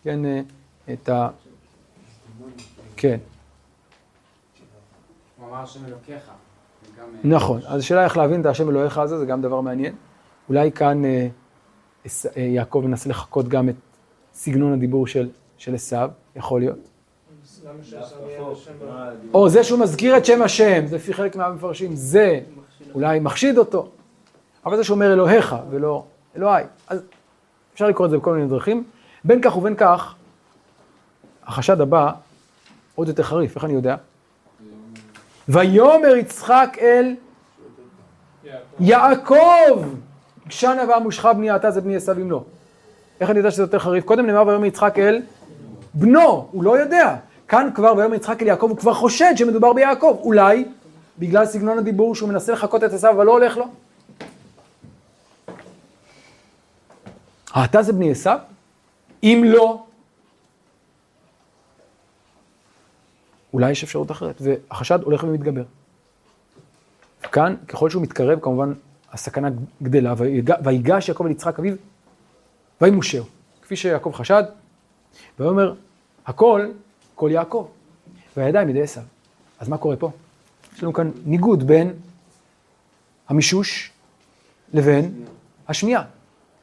[0.04, 0.42] כן, אה,
[0.94, 1.30] את ה...
[2.98, 3.18] כן,
[5.38, 6.30] הוא אמר השם אלוקיך.
[7.00, 9.96] אה, נכון, אז השאלה איך להבין את השם אלוהיך הזה, זה גם דבר מעניין.
[10.50, 11.02] אולי כאן
[12.36, 13.76] יעקב מנסה לחקות גם את
[14.34, 16.90] סגנון הדיבור של של עשיו, יכול להיות.
[19.34, 22.40] או זה שהוא מזכיר את שם השם, זה לפי חלק מהמפרשים, זה
[22.96, 23.90] אולי מחשיד אותו.
[24.66, 26.04] אבל זה שאומר אלוהיך ולא
[26.36, 26.64] אלוהי.
[26.88, 27.02] אז
[27.74, 28.84] אפשר לקרוא את זה בכל מיני דרכים.
[29.24, 30.16] בין כך ובין כך,
[31.46, 32.12] החשד הבא
[32.96, 33.96] עוד יותר חריף, איך אני יודע?
[35.50, 37.16] ויאמר יצחק אל
[38.80, 39.84] יעקב,
[40.48, 42.44] גשנה ועמושך בני אתה זה בני עשיו אם לא.
[43.22, 44.06] איך אני יודע שזה יותר חריף?
[44.06, 45.22] קודם נאמר ויאמר יצחק אל
[45.94, 47.16] בנו, הוא לא יודע.
[47.48, 50.18] כאן כבר ויאמר יצחק אל יעקב, הוא כבר חושד שמדובר ביעקב.
[50.22, 50.66] אולי
[51.20, 53.66] בגלל סגנון הדיבור שהוא מנסה לחקות את עשיו, אבל לא הולך לו.
[57.64, 58.40] אתה זה בני עשיו?
[59.24, 59.84] אם לא,
[63.54, 65.64] אולי יש אפשרות אחרת, והחשד הולך ומתגבר.
[67.32, 68.74] כאן, ככל שהוא מתקרב, כמובן,
[69.12, 69.50] הסכנה
[69.84, 71.76] גדלה, ויג- ויגש יעקב אל יצחק אביו,
[72.82, 73.26] וימושהו,
[73.62, 74.44] כפי שיעקב חשד,
[75.40, 75.74] ויאמר,
[76.26, 76.68] הכל,
[77.16, 77.68] כל יעקב,
[78.38, 79.04] והידיים ידי עשיו.
[79.60, 80.12] אז מה קורה פה?
[80.80, 81.94] יש לנו כאן ניגוד בין
[83.30, 83.92] המישוש
[84.74, 85.12] לבין
[85.68, 86.04] השמיעה.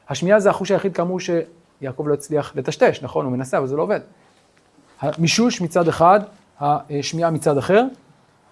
[0.09, 3.25] השמיעה זה החוש היחיד כאמור שיעקב לא הצליח לטשטש, נכון?
[3.25, 3.99] הוא מנסה, אבל זה לא עובד.
[5.01, 6.19] המישוש מצד אחד,
[6.59, 7.83] השמיעה מצד אחר.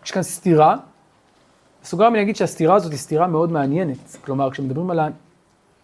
[0.05, 0.75] יש כאן סתירה.
[1.83, 4.17] בסוגריים אני אגיד שהסתירה הזאת היא סתירה מאוד מעניינת.
[4.25, 5.07] כלומר, כשמדברים על ה...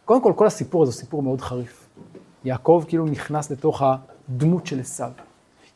[0.06, 1.90] קודם כל, כל הסיפור הזה הוא סיפור מאוד חריף.
[2.44, 5.12] יעקב כאילו נכנס לתוך הדמות של עשיו.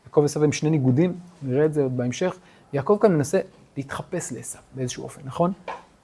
[0.06, 2.36] יעקב ועשיו הם שני ניגודים, נראה את זה עוד בהמשך.
[2.74, 3.40] יעקב כאן מנסה
[3.78, 5.54] להתחפש לעשיו באיזשהו אופן, נכון?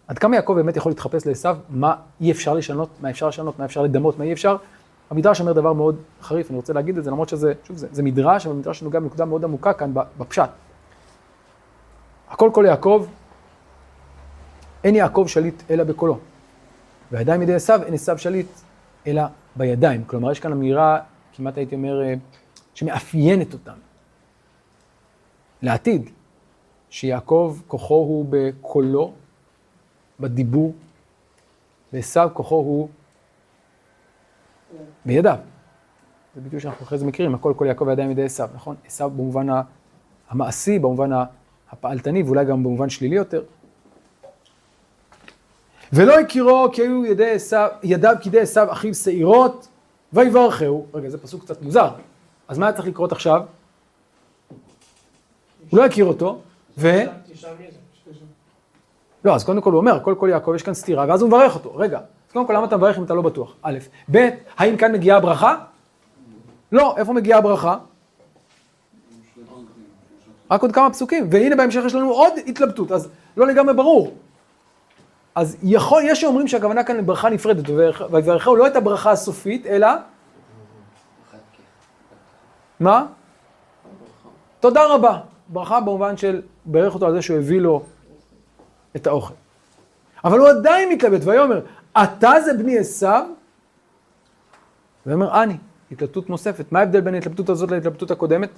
[0.08, 3.66] עד כמה יעקב באמת יכול להתחפש לעשיו, מה אי אפשר לשנות, מה אפשר לשנות, מה
[3.66, 4.58] אפשר לדמות, מה אי אפשר.
[5.10, 8.04] המדרש אומר דבר מאוד חריף, אני רוצה להגיד את זה, למרות שזה, שוב, זה, זה
[8.04, 10.50] מדרש, אבל מדרש נוגע בנקודה מאוד עמוקה כאן בפשט.
[12.30, 13.06] הכל כל יעקב,
[14.84, 16.18] אין יעקב שליט אלא בקולו.
[17.12, 18.48] והידיים ידי עשיו, אין עשיו שליט
[19.08, 19.22] אלא
[19.56, 20.04] בידיים.
[20.04, 21.00] כלומר, יש כאן אמירה,
[21.36, 22.14] כמעט הייתי אומר, אה,
[22.74, 23.74] שמאפיינת אותם.
[25.62, 26.10] לעתיד.
[26.92, 29.14] שיעקב כוחו הוא בקולו,
[30.20, 30.74] בדיבור,
[31.94, 32.90] ועשו כוחו הוא
[35.06, 35.38] בידיו.
[36.36, 38.76] זה ביטוי שאנחנו אחרי זה מכירים, הכל כל יעקב וידיים ידי עשו, נכון?
[38.86, 39.48] עשו במובן
[40.30, 41.10] המעשי, במובן
[41.72, 43.44] הפעלתני, ואולי גם במובן שלילי יותר.
[45.94, 49.68] ולא הכירו כי היו ידי עשו, ידיו כידי עשו אחיו שעירות,
[50.14, 50.86] ויברכהו.
[50.94, 51.90] רגע, זה פסוק קצת מוזר.
[52.48, 53.42] אז מה היה צריך לקרות עכשיו?
[55.70, 56.42] הוא לא הכיר אותו,
[56.78, 56.90] ו...
[59.26, 61.56] לא, אז קודם כל הוא אומר, כל כל יעקב יש כאן סתירה, ואז הוא מברך
[61.56, 61.76] אותו.
[61.76, 63.56] רגע, אז קודם כל למה אתה מברך אם אתה לא בטוח?
[63.62, 63.78] א',
[64.12, 65.56] ב', האם כאן מגיעה הברכה?
[66.72, 67.78] לא, איפה מגיעה הברכה?
[70.52, 74.14] רק עוד כמה פסוקים, והנה בהמשך יש לנו עוד התלבטות, אז לא לגמרי ברור.
[75.36, 77.70] אז יכול, יש שאומרים שהכוונה כאן לברכה נפרדת,
[78.12, 79.88] ויברכהו לא את הברכה הסופית, אלא,
[82.80, 83.06] מה?
[84.60, 85.20] תודה רבה.
[85.52, 87.84] ברכה במובן של ברך אותו על זה שהוא הביא לו
[88.96, 89.34] את האוכל.
[90.26, 91.62] אבל הוא עדיין מתלבט, ויאמר,
[92.04, 93.26] אתה זה בני עשיו?
[95.06, 95.58] ויאמר, אני.
[95.92, 96.72] התלבטות נוספת.
[96.72, 98.50] מה ההבדל בין ההתלבטות הזאת להתלבטות הקודמת?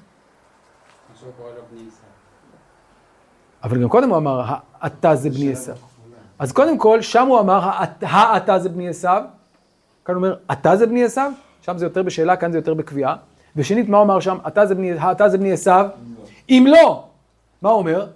[3.63, 4.41] אבל גם קודם הוא אמר,
[4.81, 5.75] האתה זה בני עשיו.
[6.39, 9.23] אז קודם כל, שם הוא אמר, "האת- האתה זה בני עשיו.
[10.05, 11.31] כאן הוא אומר, אתה זה בני עשיו?
[11.61, 13.15] שם זה יותר בשאלה, כאן זה יותר בקביעה.
[13.55, 14.37] ושנית, מה הוא אמר שם?
[14.47, 14.65] אתה
[15.29, 15.87] זה בני עשיו?
[16.49, 17.07] אם לא,
[17.61, 18.07] מה הוא אומר?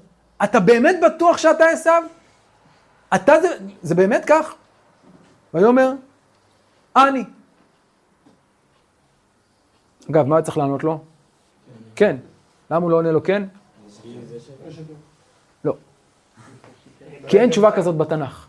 [0.44, 2.04] אתה באמת בטוח שאתה עשיו?
[3.16, 3.48] אתה זה,
[3.82, 4.56] זה באמת כך?
[5.54, 5.92] ויאמר,
[6.96, 7.24] אני.
[10.12, 11.04] אגב, מה היה צריך לענות לו?
[11.96, 12.18] כן.
[12.72, 13.44] למה הוא לא עונה לו כן?
[15.64, 15.76] לא.
[17.28, 18.48] כי אין תשובה כזאת בתנ"ך.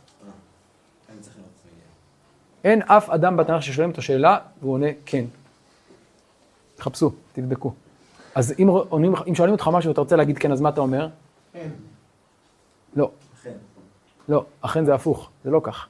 [2.64, 5.24] אין אף אדם בתנ"ך ששואלים את השאלה והוא עונה כן.
[6.76, 7.72] תחפשו, תבדקו.
[8.34, 11.08] אז אם, עונים, אם שואלים אותך משהו ואתה רוצה להגיד כן, אז מה אתה אומר?
[11.54, 11.70] אין.
[12.96, 13.10] לא.
[14.28, 15.88] לא, אכן זה הפוך, זה לא כך.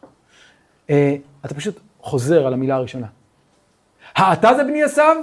[0.90, 3.06] אה, אתה פשוט חוזר על המילה הראשונה.
[4.14, 5.16] האתה זה בני עשיו?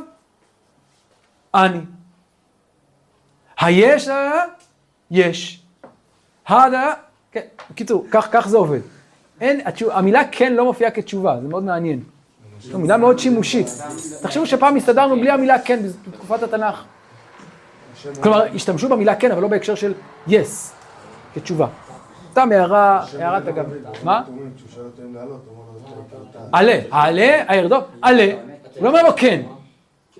[1.54, 1.80] אני.
[3.60, 4.10] היש?
[5.12, 5.64] יש.
[6.48, 6.94] הדה?
[7.32, 7.42] כן.
[7.72, 8.80] בקיצור, כך, כך זה עובד.
[9.42, 12.04] אין, התשוב, המילה כן לא מופיעה כתשובה, זה מאוד מעניין.
[12.62, 13.68] זו מילה מאוד שימושית.
[14.22, 16.84] תחשבו שפעם הסתדרנו בלי המילה כן בתקופת התנ"ך.
[18.24, 19.94] כלומר, השתמשו במילה כן, אבל לא בהקשר של
[20.28, 20.32] yes,
[21.36, 21.68] כתשובה.
[22.32, 23.66] סתם הערה, הערת אגב.
[24.04, 24.24] מה?
[24.56, 28.24] כשהוא שואל אותו אם לעלות, הוא אומר לו, "אתה- עלה, העלה, הירדו, עלה.
[28.76, 29.42] הוא לא אומר לו כן,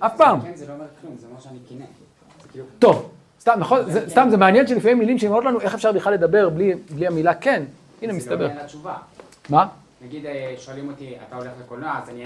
[0.00, 0.40] אף פעם.
[0.40, 1.84] כן, זה לא אומר כלום, זה אומר שאני קינא.
[2.42, 5.92] זה כאילו, טוב, סתם, נכון, זה- סתם זה מעניין שלפעמים מילים שאומרות לנו איך אפשר
[5.92, 7.62] בכלל לדבר בלי בלי המילה כן.
[8.02, 8.48] הנה זה לא מסתבר.
[9.48, 9.66] מה?
[10.04, 12.24] נגיד, אה, שואלים אותי, אתה הולך לקולנוע, אז אני-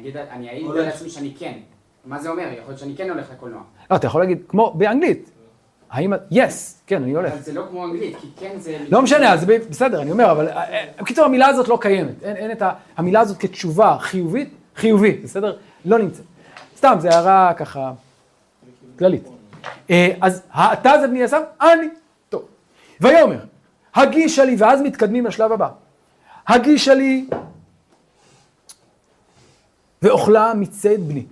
[0.00, 1.52] אגיד, אני אעיד על עצמי שאני כן.
[2.04, 2.42] מה זה אומר?
[2.42, 3.62] יכול להיות שאני כן הולך לקולנוע.
[3.90, 5.30] לא, אתה יכול להגיד, כמו באנגלית.
[5.90, 7.32] האם, yes, כן, אני הולך.
[7.32, 8.78] אבל זה לא כמו אנגלית, כי כן זה...
[8.88, 12.22] לא משנה, אז בסדר, אני אומר, אבל אה, אה, בקיצור, המילה הזאת לא קיימת.
[12.22, 15.56] אין, אין את ה, המילה הזאת כתשובה חיובית, חיובית, בסדר?
[15.84, 16.24] לא נמצאת.
[16.76, 17.92] סתם, זו הערה ככה
[18.98, 19.28] כללית.
[19.90, 21.42] אה, אז האתה זה בני עשיו?
[21.60, 21.88] אני.
[22.28, 22.44] טוב.
[23.00, 23.44] ויאמר,
[23.94, 25.68] הגישה לי, ואז מתקדמים לשלב הבא.
[26.48, 27.26] הגישה לי,
[30.02, 31.24] ואוכלה מצד בני.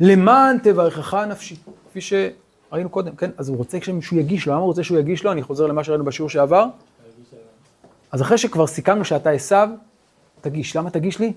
[0.00, 1.56] למען תברכך נפשי.
[1.90, 3.30] כפי שראינו קודם, כן?
[3.36, 4.52] אז הוא רוצה שמישהו יגיש לו.
[4.52, 5.32] למה הוא רוצה שהוא יגיש לו?
[5.32, 6.66] אני חוזר למה שראינו בשיעור שעבר.
[8.12, 9.68] אז אחרי שכבר סיכמנו שאתה עשיו,
[10.40, 10.76] תגיש.
[10.76, 11.32] למה תגיש לי?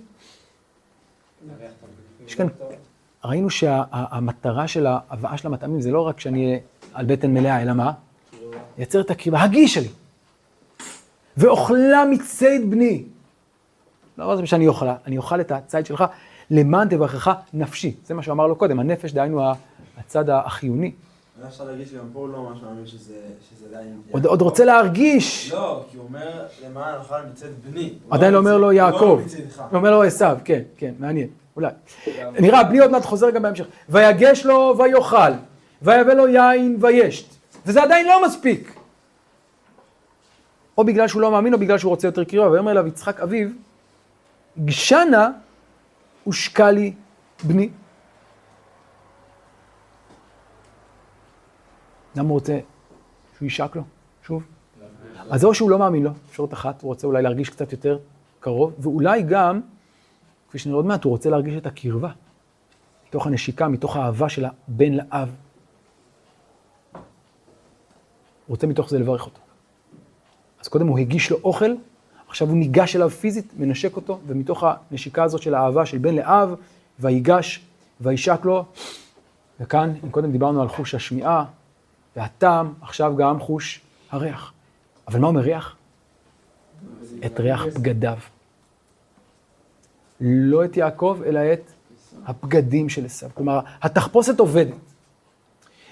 [2.28, 2.48] יש כאן,
[3.24, 6.60] ראינו שהמטרה של ההבאה של המטעמים זה לא רק שאני אהיה
[6.94, 7.92] על בטן מלאה, אלא מה?
[8.78, 9.88] לייצר את הקריבה, הגישה לי.
[11.38, 13.04] ואוכלה מציד בני.
[14.18, 16.04] לא זה שאני אוכלה, אני אוכל את הציד שלך,
[16.52, 17.96] למען תברכך נפשי.
[18.06, 19.42] זה מה שאמר לו קודם, הנפש, דהיינו
[19.98, 20.92] הצד החיוני.
[21.48, 23.14] אפשר להגיד שגם פה הוא לא ממש מאמין שזה
[23.70, 24.02] עדיין...
[24.12, 25.52] עוד, עוד רוצה להרגיש.
[25.52, 27.94] לא, כי הוא אומר, למען אוכל מצד בני.
[28.08, 29.02] הוא עדיין לא אומר לו יעקב.
[29.02, 29.60] לא מצדך.
[29.60, 31.70] הוא אומר לו עשיו, כן, כן, מעניין, אולי.
[32.40, 33.66] נראה, בלי עוד מעט חוזר גם בהמשך.
[33.90, 35.32] ויגש לו ויאכל,
[35.82, 37.26] ויבא לו יין וישת.
[37.66, 38.74] וזה עדיין לא מספיק.
[40.78, 42.52] או בגלל שהוא לא מאמין, או בגלל שהוא רוצה יותר קריבה.
[42.52, 43.48] ויאמר אליו יצחק אביו,
[44.66, 45.32] גשנה
[46.28, 46.94] ושקע לי
[47.44, 47.70] בני.
[52.16, 52.60] למה הוא רוצה
[53.38, 53.84] שהוא יישק לו?
[54.24, 54.44] שוב.
[55.30, 58.00] אז או שהוא לא מאמין לו, אפשרות אחת, הוא רוצה אולי להרגיש קצת יותר
[58.40, 59.62] קרוב, ואולי גם,
[60.50, 62.12] כפי שנראה עוד מעט, הוא רוצה להרגיש את הקרבה.
[63.08, 65.36] מתוך הנשיקה, מתוך האהבה של הבן לאב.
[66.94, 67.00] הוא
[68.48, 69.42] רוצה מתוך זה לברך אותו.
[70.60, 71.72] אז קודם הוא הגיש לו אוכל,
[72.30, 76.56] עכשיו הוא ניגש אליו פיזית, מנשק אותו, ומתוך הנשיקה הזאת של האהבה של בן לאב,
[77.00, 77.62] ויגש
[78.02, 78.66] וישק לו.
[79.60, 81.46] וכאן, אם קודם דיברנו על חוש השמיעה,
[82.16, 84.54] והטעם עכשיו גם חוש הריח.
[85.08, 85.76] אבל מה אומר ריח?
[87.26, 88.18] את ריח בגדיו.
[90.22, 91.72] לא את יעקב, אלא את
[92.26, 93.30] הבגדים של עשיו.
[93.34, 94.76] כלומר, התחפושת עובדת.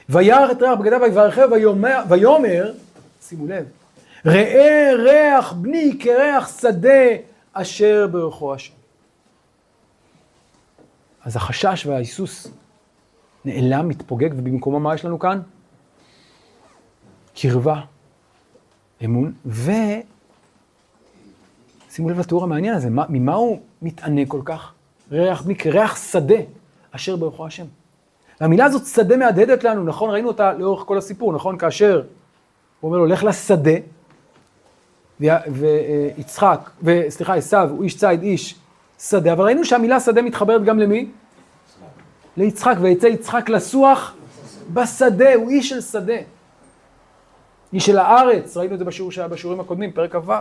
[0.09, 1.51] וירא את ריח בגדיו ויברכהו
[2.09, 2.71] ויאמר,
[3.21, 3.65] שימו לב,
[4.27, 7.07] ראה ריח בני כריח שדה
[7.53, 8.73] אשר ברכו השם.
[11.23, 12.47] אז החשש וההיסוס
[13.45, 15.41] נעלם, מתפוגג, ובמקומו מה יש לנו כאן?
[17.35, 17.81] קרבה,
[19.05, 19.71] אמון, ו...
[21.89, 24.73] שימו לב לתיאור המעניין הזה, מה, ממה הוא מתענה כל כך?
[25.11, 26.35] ריח בני כריח שדה
[26.91, 27.65] אשר ברכו השם.
[28.41, 30.09] והמילה הזאת שדה מהדהדת לנו, נכון?
[30.09, 31.57] ראינו אותה לאורך כל הסיפור, נכון?
[31.57, 32.01] כאשר
[32.79, 33.71] הוא אומר לו, לך לשדה,
[35.19, 38.55] ויצחק, וסליחה, עשיו הוא איש ציד, איש
[38.99, 41.11] שדה, אבל ראינו שהמילה שדה מתחברת גם למי?
[42.37, 44.15] ליצחק, ויצא יצחק לסוח
[44.73, 46.17] בשדה, הוא איש של שדה.
[47.73, 50.33] איש של הארץ, ראינו את זה בשיעור שהיה בשיעורים הקודמים, פרק כ"ו.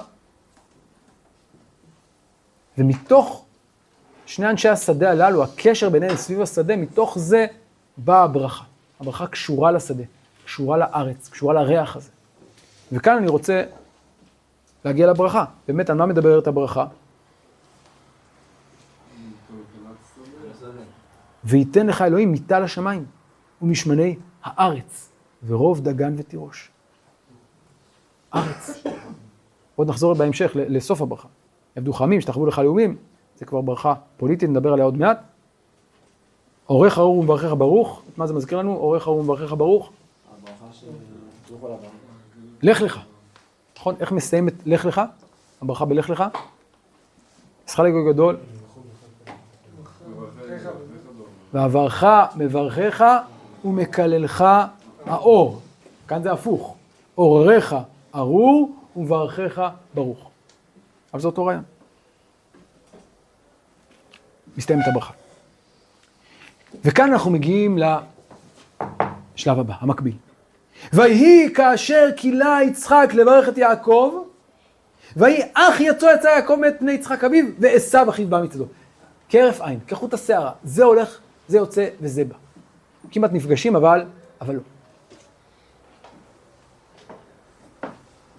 [2.78, 3.44] ומתוך
[4.26, 7.46] שני אנשי השדה הללו, הקשר ביניהם סביב השדה, מתוך זה
[7.96, 8.64] באה הברכה.
[9.00, 10.04] הברכה קשורה לשדה,
[10.44, 12.10] קשורה לארץ, קשורה לריח הזה.
[12.92, 13.62] וכאן אני רוצה
[14.86, 15.44] להגיע לברכה.
[15.68, 16.86] באמת, על מה מדברת הברכה?
[21.44, 23.04] וייתן לך אלוהים מיטה לשמיים
[23.62, 25.12] ומשמני הארץ
[25.46, 26.70] ורוב דגן ותירוש.
[28.34, 28.84] ארץ.
[29.76, 31.28] עוד נחזור בהמשך לסוף הברכה.
[31.76, 32.96] יעבדו חמים, שתחוו לך לאומים,
[33.36, 35.18] זה כבר ברכה פוליטית, נדבר עליה עוד מעט.
[36.66, 38.72] עורך ארור ומברכך ברוך, מה זה מזכיר לנו?
[38.72, 39.92] עורך ארור ומברכך ברוך.
[40.30, 40.86] הברכה של...
[41.62, 41.78] לא.
[42.62, 43.00] לך לך.
[43.86, 44.00] נכון?
[44.00, 45.00] איך מסיים את לך לך?
[45.62, 46.24] הברכה בלך לך?
[47.78, 48.36] לגוי גדול.
[51.52, 52.04] ועברך
[52.36, 53.04] מברכך
[53.64, 54.44] ומקללך
[55.06, 55.60] האור.
[56.08, 56.76] כאן זה הפוך.
[57.14, 57.76] עורריך
[58.14, 59.62] ארור ומברכך
[59.94, 60.30] ברוך.
[61.12, 61.62] אבל זה אותו רעיון.
[64.56, 65.12] מסתיימת הברכה.
[66.84, 67.78] וכאן אנחנו מגיעים
[69.36, 70.25] לשלב הבא, המקביל.
[70.92, 74.22] ויהי כאשר כילה יצחק לברך את יעקב,
[75.16, 78.66] ויהי אך יצא יצא יעקב מאת בני יצחק אביו, ועשו אחיו בא מצדו.
[79.28, 81.18] כהרף עין, כחוט השערה, זה הולך,
[81.48, 82.34] זה יוצא וזה בא.
[83.10, 84.04] כמעט נפגשים, אבל,
[84.40, 84.60] אבל לא.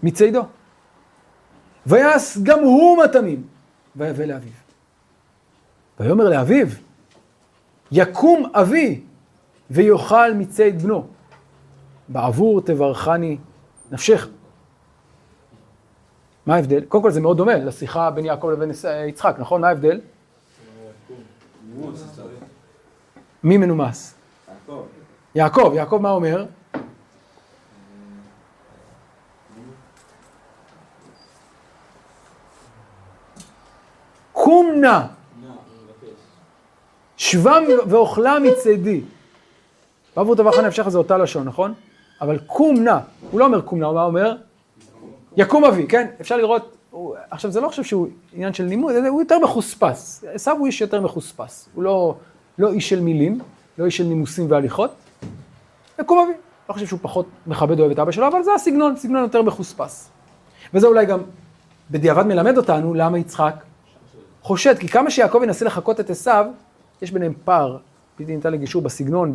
[0.04, 0.42] מצדו.
[1.86, 3.44] ויעש גם הוא מטעמים,
[3.96, 4.52] ויבא לאביו.
[6.00, 6.68] ויאמר לאביו,
[7.92, 9.02] יקום אבי
[9.72, 11.08] ויאכל מציד בנו,
[12.10, 13.38] בעבור תברכני
[13.92, 14.28] נפשך.
[16.46, 16.86] מה ההבדל?
[16.86, 18.72] קודם כל זה מאוד דומה לשיחה בין יעקב לבין
[19.08, 19.62] יצחק, נכון?
[19.62, 20.00] מה ההבדל?
[23.44, 24.14] מי מנומס?
[25.36, 25.72] יעקב.
[25.76, 26.46] יעקב, מה אומר?
[34.32, 35.00] קום נא,
[37.18, 39.02] שבה ואוכלה מצדי.
[40.16, 41.74] בעבור תברך נפשך זה אותה לשון, נכון?
[42.22, 42.98] אבל קום נא,
[43.32, 44.36] הוא לא אומר קום נא, הוא אומר?
[45.38, 46.08] יקום אבי, כן?
[46.22, 50.24] אפשר לראות, הוא, עכשיו זה לא חושב שהוא עניין של לימוד, הוא יותר מחוספס.
[50.34, 52.16] עשו הוא איש יותר מחוספס, הוא לא,
[52.58, 53.40] לא איש של מילים,
[53.78, 54.92] לא איש של נימוסים והליכות.
[56.00, 56.38] יקום אבי,
[56.70, 60.10] לא חושב שהוא פחות מכבד ואוהב את אבא שלו, אבל זה הסגנון, סגנון יותר מחוספס.
[60.74, 61.20] וזה אולי גם
[61.92, 63.54] בדיעבד מלמד אותנו למה יצחק
[64.42, 66.46] חושד, כי כמה שיעקב ינסה לחקות את עשיו,
[67.02, 67.78] יש ביניהם פער,
[68.20, 69.34] בלתי ניתן לגישור בסגנון,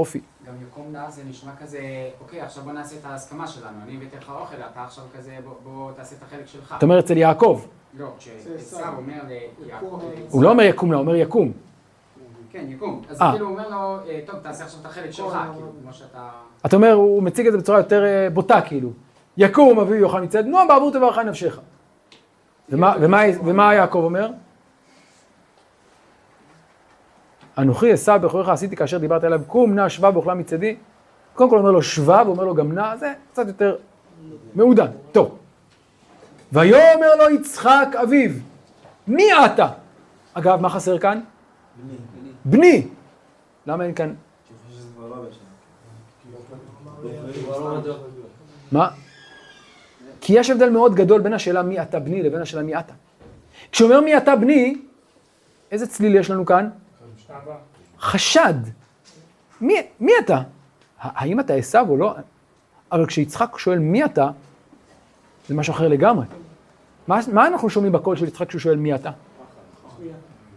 [0.00, 0.20] באופי.
[0.46, 1.80] גם יקום נא זה נשמע כזה,
[2.20, 5.54] אוקיי, עכשיו בוא נעשה את ההסכמה שלנו, אני הבאתי לך אוכל, אתה עכשיו כזה, בוא,
[5.64, 6.74] בוא תעשה את החלק שלך.
[6.78, 7.60] אתה אומר אצל יעקב,
[7.98, 9.20] לא, כשעשו אומר
[9.60, 11.52] ליעקב, הוא לא אומר יקום לה, הוא אומר יקום.
[12.50, 13.02] כן, יקום.
[13.08, 13.30] אז אה.
[13.32, 16.28] כאילו הוא אומר לו, אה, טוב, תעשה עכשיו את החלק שלך, כאילו, כמו שאתה...
[16.66, 18.90] אתה אומר, הוא מציג את זה בצורה יותר אה, בוטה, כאילו.
[19.36, 21.60] יקום אביו יאכל מצד, נו, בעבור תברך נפשך.
[23.42, 24.30] ומה יעקב אומר?
[27.60, 30.76] אנוכי אשא בכורך עשיתי כאשר דיברת אליו, קום נא שבה באוכלה מצדי.
[31.34, 33.76] קודם כל אומר לו שבה, ואומר לו גם נא, זה קצת יותר
[34.54, 34.86] מעודן.
[35.12, 35.38] טוב.
[36.52, 38.30] ויאמר לו יצחק אביו,
[39.08, 39.68] מי אתה?
[40.34, 41.20] אגב, מה חסר כאן?
[42.44, 42.86] בני.
[43.66, 44.14] למה אין כאן?
[48.72, 48.88] מה?
[50.20, 52.92] כי יש הבדל מאוד גדול בין השאלה מי אתה בני לבין השאלה מי אתה.
[53.72, 54.76] כשאומר מי אתה בני,
[55.70, 56.68] איזה צליל יש לנו כאן?
[58.00, 58.54] חשד.
[59.60, 60.42] מי, מי אתה?
[61.00, 62.14] האם אתה עשו או לא?
[62.92, 64.30] אבל כשיצחק שואל מי אתה,
[65.48, 66.26] זה משהו אחר לגמרי.
[67.08, 69.10] מה, מה אנחנו שומעים בקול של יצחק כשהוא שואל מי אתה?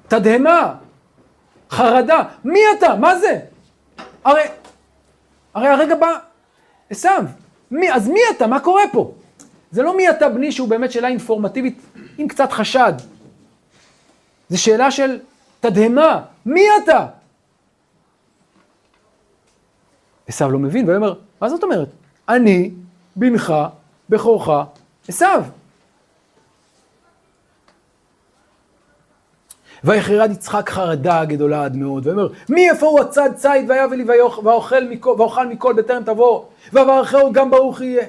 [0.07, 0.75] תדהמה,
[1.69, 2.95] חרדה, מי אתה?
[2.95, 3.39] מה זה?
[4.23, 4.41] הרי
[5.53, 6.17] הרי הרגע בא,
[6.89, 7.09] עשו,
[7.93, 8.47] אז מי אתה?
[8.47, 9.11] מה קורה פה?
[9.71, 11.81] זה לא מי אתה בני שהוא באמת שאלה אינפורמטיבית
[12.17, 12.93] עם קצת חשד.
[14.49, 15.19] זו שאלה של
[15.59, 17.07] תדהמה, מי אתה?
[20.27, 21.89] עשו לא מבין, ויאמר, מה זאת אומרת?
[22.29, 22.71] אני,
[23.15, 23.53] בנך,
[24.09, 24.49] בכורך,
[25.07, 25.25] עשו.
[29.83, 34.03] ויחרד יצחק חרדה גדולה עד מאוד, ואומר, מי איפה הוא הצד ציד ויבא לי
[34.43, 38.05] ואוכל מכל, ואוכל מכל בטרם תבוא, ואברכהו גם ברוך יהיה.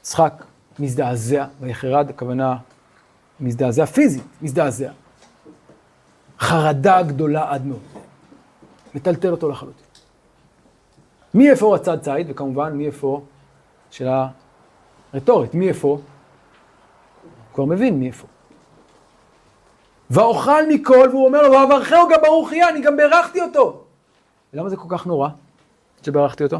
[0.00, 0.44] יצחק
[0.78, 2.56] מזדעזע, ויחרד, הכוונה
[3.40, 4.90] מזדעזע פיזית, מזדעזע.
[6.40, 7.80] חרדה גדולה עד מאוד.
[8.94, 9.86] מטלטל אותו לחלוטין.
[11.34, 13.22] מי איפה הוא הצד ציד, וכמובן מי איפה,
[13.90, 14.28] שאלה
[15.14, 15.88] רטורית, מי איפה?
[15.88, 16.00] הוא
[17.54, 18.26] כבר מבין מי איפה.
[20.10, 23.84] ואוכל מכל, והוא אומר לו, ואברכהו גם ברוך יהיה, אני גם בירכתי אותו.
[24.52, 25.28] למה זה כל כך נורא
[26.02, 26.58] שברכתי אותו?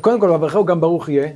[0.00, 1.32] קודם כל, ואברכהו גם ברוך יהיה,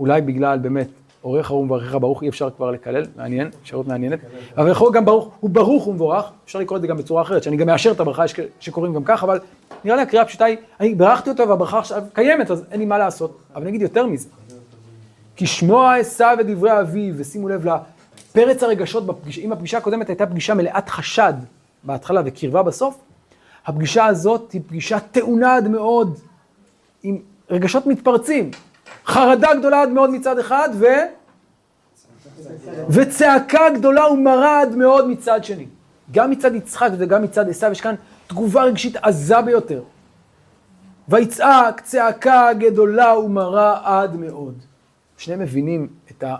[0.00, 0.88] אולי בגלל באמת,
[1.26, 4.18] עורך ההוא מברכך ברוך, אי אפשר כבר לקלל, מעניין, אפשרות מעניינת.
[4.56, 7.66] ואברכהו גם ברוך, הוא ברוך ומבורך, אפשר לקרוא את זה גם בצורה אחרת, שאני גם
[7.66, 8.22] מאשר את הברכה,
[8.60, 9.38] שקוראים גם כך, אבל
[9.84, 12.98] נראה לי הקריאה הפשוטה היא, אני בירכתי אותו והברכה עכשיו קיימת, אז אין לי מה
[12.98, 13.38] לעשות.
[13.54, 14.28] אבל נגיד יותר מזה.
[15.36, 20.26] כי שמוע עשו את דברי אביו, ושימו לב לפרץ הרגשות, בפגישה, אם הפגישה הקודמת הייתה
[20.26, 21.34] פגישה מלאת חשד
[21.84, 22.98] בהתחלה וקרבה בסוף,
[23.66, 26.18] הפגישה הזאת היא פגישה טעונה עד מאוד,
[27.02, 27.18] עם
[27.50, 28.50] רגשות מתפרצים.
[29.06, 30.84] חרדה גדולה עד מאוד מצד אחד, ו...
[32.90, 35.66] וצעקה גדולה ומרה עד מאוד מצד שני.
[36.10, 37.94] גם מצד יצחק וגם מצד עשו יש כאן
[38.26, 39.82] תגובה רגשית עזה ביותר.
[41.08, 44.54] ויצעק צעקה גדולה ומרה עד מאוד.
[45.18, 46.36] שניהם מבינים את, ה,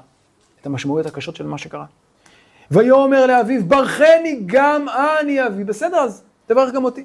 [0.61, 1.85] את המשמעויות הקשות של מה שקרה.
[2.71, 5.65] ויאמר לאביו, ברכני גם אני אבי.
[5.65, 7.05] בסדר, אז תברך גם אותי.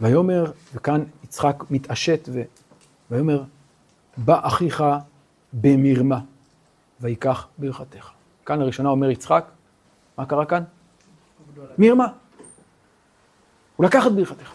[0.00, 2.42] ויאמר, וכאן יצחק מתעשת, ו...
[3.10, 3.42] ויאמר,
[4.16, 4.84] בא אחיך
[5.52, 6.20] במרמה,
[7.00, 8.10] ויקח ברכתך.
[8.46, 9.44] כאן לראשונה אומר יצחק,
[10.18, 10.62] מה קרה כאן?
[11.78, 12.06] מרמה.
[13.76, 14.52] הוא לקח את ברכתך.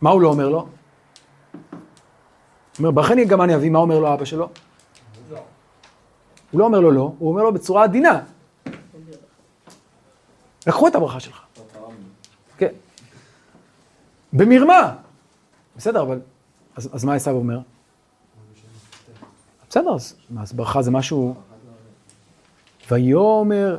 [0.00, 0.68] מה הוא לא אומר לו?
[2.78, 4.48] אומר, ברכני גם אני אבי, מה אומר לו אבא שלו?
[6.50, 8.20] הוא לא אומר לו לא, הוא אומר לו בצורה עדינה.
[10.66, 11.45] לקחו את הברכה שלך.
[14.36, 14.94] במרמה.
[15.76, 16.20] בסדר, אבל...
[16.76, 17.58] אז, אז מה עשו אומר?
[19.70, 21.34] בסדר, אז, אז ברכה זה משהו...
[22.90, 23.78] ויאמר,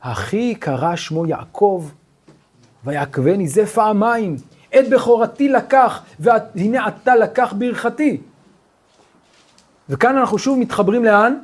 [0.00, 1.90] אחי קרא שמו יעקב,
[2.84, 4.36] ויעקבני זה פעמיים.
[4.68, 8.20] את בכורתי לקח, והנה אתה לקח ברכתי.
[9.88, 11.38] וכאן אנחנו שוב מתחברים לאן?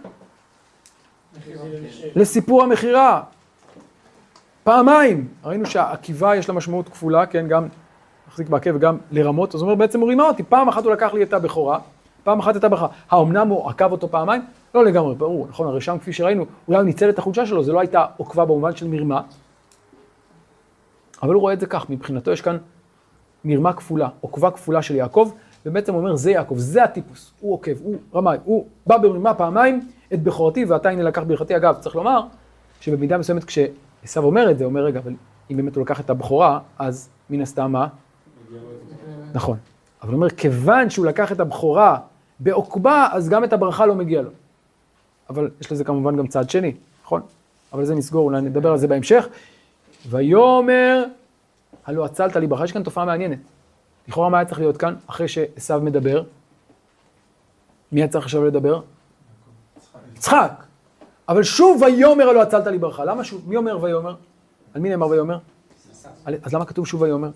[2.16, 3.22] לסיפור המכירה.
[4.64, 5.28] פעמיים.
[5.44, 7.68] ראינו שהעקיבה יש לה משמעות כפולה, כן, גם
[8.30, 11.14] להחזיק בעקב וגם לרמות, אז הוא אומר, בעצם הוא רימה אותי, פעם אחת הוא לקח
[11.14, 11.78] לי את הבכורה,
[12.24, 12.86] פעם אחת את הברכה.
[13.10, 14.42] האמנם הוא עקב אותו פעמיים?
[14.74, 17.80] לא לגמרי, ברור, נכון, הרי שם כפי שראינו, הוא ניצל את החולשה שלו, זה לא
[17.80, 19.22] הייתה עוקבה במובן של מרמה,
[21.22, 22.56] אבל הוא רואה את זה כך, מבחינתו יש כאן
[23.44, 25.30] מרמה כפולה, עוקבה כפולה של יעקב,
[25.66, 30.22] ובעצם אומר, זה יעקב, זה הטיפוס, הוא עוקב, הוא רמאי, הוא בא במרמה פעמיים, את
[30.22, 31.56] בכורתי ואתה הנה לקח ברכתי.
[31.56, 32.22] אגב, צריך לומר,
[32.80, 35.12] שבמידה מסוימת כשעשו אומר את זה, אומר, רגע, אבל
[35.50, 37.86] אם באמת הוא לקח את הבכורה, אז מן הסתם מה?
[39.32, 39.56] נכון.
[40.02, 41.98] אבל הוא אומר, כיוון שהוא לקח את הבכורה
[42.40, 44.30] בעוקבה, אז גם את הברכה לא מגיע לו.
[45.30, 46.74] אבל יש לזה כמובן גם צד שני,
[47.04, 47.22] נכון?
[47.72, 49.28] אבל זה נסגור, אולי נדבר על זה בהמשך.
[50.08, 51.04] ויאמר,
[51.86, 53.38] הלא הצלת לי ברכה, יש כאן תופעה מעניינת.
[54.08, 56.22] לכאורה מה היה צריך להיות כאן, אחרי שעשו מדבר?
[57.92, 58.80] מי היה צריך עכשיו לדבר?
[60.16, 60.52] יצחק.
[61.28, 63.04] אבל שוב ויאמר הלא הצלת לי ברכה.
[63.04, 63.48] למה שוב?
[63.48, 64.14] מי אומר ויאמר?
[64.74, 65.38] על מי נאמר ויאמר?
[66.24, 67.30] אז למה כתוב שוב ויאמר?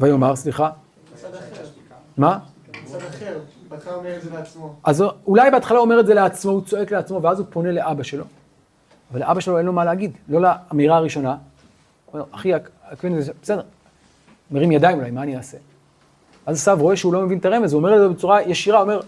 [0.00, 0.70] ויאמר, סליחה.
[2.16, 2.38] מה?
[4.84, 8.02] אז אולי בהתחלה הוא אומר את זה לעצמו, הוא צועק לעצמו, ואז הוא פונה לאבא
[8.02, 8.24] שלו.
[9.10, 11.36] אבל לאבא שלו אין לו מה להגיד, לא לאמירה הראשונה.
[12.06, 12.52] הוא אומר, אחי,
[13.42, 13.62] בסדר.
[14.50, 15.58] מרים ידיים אולי, מה אני אעשה?
[16.46, 19.00] אז עשו רואה שהוא לא מבין את הרמז, הוא אומר זה בצורה ישירה, הוא אומר,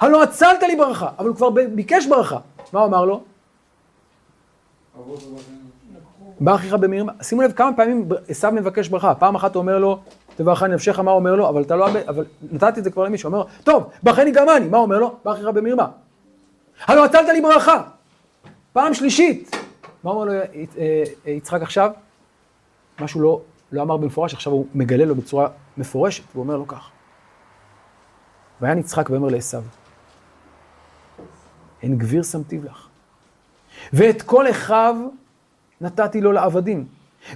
[0.00, 2.38] הלא הצלת לי ברכה, אבל הוא כבר ביקש ברכה.
[2.72, 3.22] מה הוא אמר לו?
[6.40, 7.12] בא אחיך במרמה.
[7.22, 9.14] שימו לב כמה פעמים עשו מבקש ברכה.
[9.14, 9.98] פעם אחת הוא אומר לו,
[10.36, 11.48] תברכני נפשך, מה הוא אומר לו?
[11.48, 11.86] אבל אתה לא...
[12.08, 13.30] אבל נתתי את זה כבר למישהו.
[13.30, 14.68] הוא אומר, טוב, ברכני גם אני.
[14.68, 15.16] מה הוא אומר לו?
[15.24, 15.86] בא אחיך במרמה.
[16.86, 17.82] הלא הצלת לי ברכה.
[18.72, 19.56] פעם שלישית.
[20.04, 20.44] מה אומר לו אה,
[21.26, 21.90] אה, יצחק עכשיו?
[23.00, 23.40] משהו לא,
[23.72, 26.90] לא אמר במפורש, עכשיו הוא מגלה לו בצורה מפורשת, והוא אומר לו כך.
[28.60, 29.58] ויען יצחק ואומר לעשו,
[31.82, 32.88] הן גביר שמתיו לך.
[33.92, 34.96] ואת כל אחיו
[35.80, 36.86] נתתי לו לעבדים.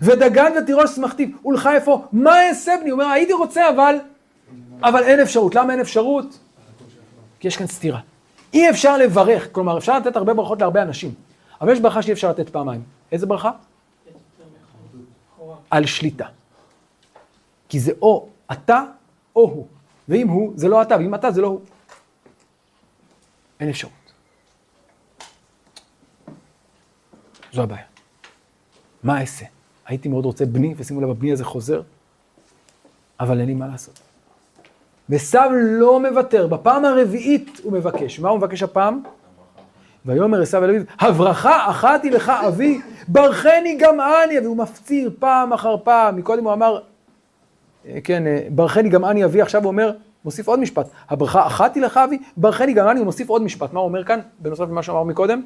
[0.02, 2.06] ודגן ותירוש שמחתיו, ולך איפה?
[2.12, 2.90] מה אעשה בני?
[2.90, 3.96] הוא אומר, הייתי רוצה, אבל...
[4.82, 5.54] אבל אין אפשרות.
[5.54, 6.38] למה אין אפשרות?
[7.40, 8.00] כי יש כאן סתירה.
[8.54, 11.14] אי אפשר לברך, כלומר, אפשר לתת הרבה ברכות להרבה אנשים,
[11.60, 12.82] אבל יש ברכה שאי אפשר לתת פעמיים.
[13.12, 13.50] איזה ברכה?
[15.70, 16.26] על שליטה.
[17.68, 18.84] כי זה או אתה
[19.36, 19.66] או הוא.
[20.08, 21.60] ואם הוא, זה לא אתה, ואם אתה, זה לא הוא.
[23.60, 23.92] אין אפשרות.
[27.52, 27.87] זו הבעיה.
[29.02, 29.44] מה אעשה?
[29.86, 31.82] הייתי מאוד רוצה בני, ושימו לב, הבני הזה חוזר,
[33.20, 34.00] אבל אין לי מה לעשות.
[35.08, 38.20] ועשיו לא מוותר, בפעם הרביעית הוא מבקש.
[38.20, 39.02] מה הוא מבקש הפעם?
[40.06, 45.52] ויאמר עשיו אל אביו, הברכה אחת היא לך אבי, ברכני גם אני, והוא מפציר פעם
[45.52, 46.16] אחר פעם.
[46.16, 46.80] מקודם הוא אמר,
[47.86, 49.92] אה, כן, אה, ברכני גם אני אבי, עכשיו הוא אומר,
[50.24, 53.72] מוסיף עוד משפט, הברכה אחת היא לך אבי, ברכני גם אני, הוא מוסיף עוד משפט.
[53.72, 55.42] מה הוא אומר כאן, בנוסף למה שהוא אמר מקודם?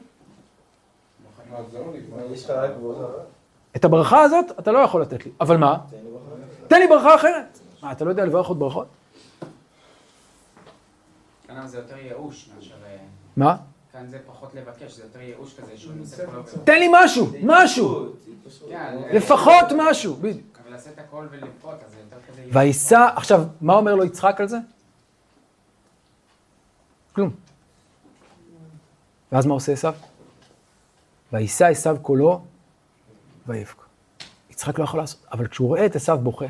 [3.72, 3.76] לא?
[3.76, 5.78] את הברכה הזאת אתה לא יכול לתת לי, אבל מה?
[6.68, 7.14] תן לי ברכה.
[7.14, 7.58] אחרת.
[7.82, 8.86] מה, אתה לא יודע לברך עוד ברכות?
[11.46, 12.74] כאן זה יותר ייאוש מאשר...
[12.86, 12.96] אה,
[13.36, 13.56] מה?
[13.92, 15.92] כאן זה פחות לבקש, זה יותר ייאוש כזה, שהוא
[16.24, 16.42] עובר.
[16.64, 18.12] תן לי משהו, משהו.
[18.68, 20.58] כן, לפחות משהו, בדיוק.
[20.62, 22.56] אבל לעשות הכל ולבכות, אז זה יותר כזה ייאוש.
[22.56, 24.58] ויישא, עכשיו, מה אומר לו יצחק על זה?
[27.12, 27.30] כלום.
[29.32, 29.94] ואז מה עושה עשיו?
[31.32, 32.40] ויישא עשיו קולו
[33.46, 33.82] ויבכה.
[34.50, 36.46] יצחק לא יכול לעשות, אבל כשהוא רואה את עשיו בוכה,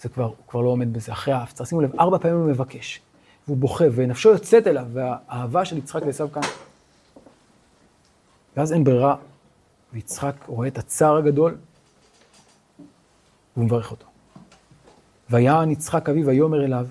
[0.00, 1.12] זה כבר, הוא כבר לא עומד בזה.
[1.12, 3.00] אחרי ההפצה, שימו לב, ארבע פעמים הוא מבקש,
[3.46, 6.42] והוא בוכה, ונפשו יוצאת אליו, והאהבה של יצחק לעשיו כאן.
[8.56, 9.16] ואז אין ברירה,
[9.92, 11.56] ויצחק רואה את הצער הגדול,
[13.56, 14.06] והוא מברך אותו.
[15.30, 16.86] ויען יצחק אביו ויאמר אליו,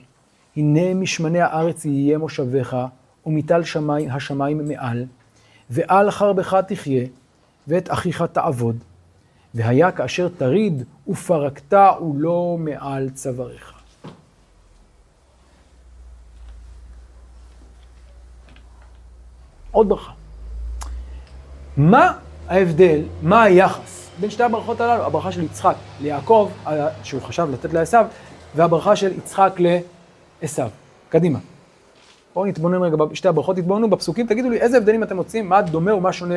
[0.56, 2.78] הנה משמני הארץ יהיה מושבך,
[3.26, 5.06] ומטל שמיים, השמיים מעל,
[5.70, 7.06] ועל חרבך תחיה,
[7.68, 8.78] ואת אחיך תעבוד.
[9.56, 13.74] והיה כאשר תריד ופרקת ולא מעל צוואריך.
[19.72, 20.12] עוד ברכה.
[21.78, 25.04] מה ההבדל, מה היחס בין שתי הברכות הללו?
[25.04, 26.52] הברכה של יצחק ליעקב,
[27.04, 27.98] שהוא חשב לתת לעשו,
[28.56, 30.64] והברכה של יצחק לעשו.
[31.10, 31.40] קדימה.
[32.34, 35.96] בואו נתבונן רגע בשתי הברכות, תתבוננו בפסוקים, תגידו לי איזה הבדלים אתם מוצאים, מה דומה
[35.96, 36.36] ומה שונה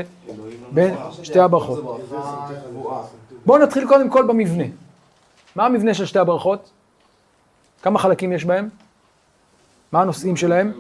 [0.70, 2.00] בין שתי הברכות.
[3.46, 4.64] בואו נתחיל קודם כל במבנה.
[5.56, 6.70] מה המבנה של שתי הברכות?
[7.82, 8.68] כמה חלקים יש בהם?
[9.92, 10.72] מה הנושאים שלהם?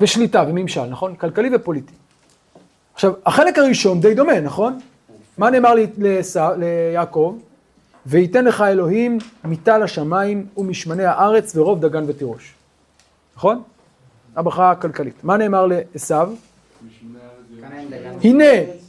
[0.00, 1.14] ושליטה וממשל, נכון?
[1.16, 1.92] כלכלי ופוליטי.
[2.94, 4.78] עכשיו, החלק הראשון די דומה, נכון?
[5.38, 5.74] מה נאמר
[6.56, 7.38] ליעקב?
[8.06, 12.54] וייתן לך אלוהים מטל השמיים ומשמני הארץ ורוב דגן ותירוש.
[13.36, 13.62] נכון?
[14.36, 15.24] הברכה הכלכלית.
[15.24, 16.14] מה נאמר לעשו?
[18.24, 18.44] הנה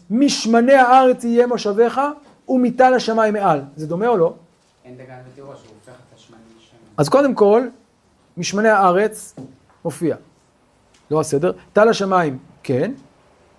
[0.09, 2.01] משמני הארץ יהיה מושבך
[2.49, 3.61] ומטל השמיים מעל.
[3.76, 4.34] זה דומה או לא?
[4.86, 6.78] אין דגן ותירוש, הוא הופך את השמיים לשם.
[6.97, 7.68] אז קודם כל,
[8.38, 9.36] משמני הארץ
[9.86, 10.16] מופיע.
[11.11, 11.51] לא הסדר.
[11.74, 12.91] טל השמיים, כן.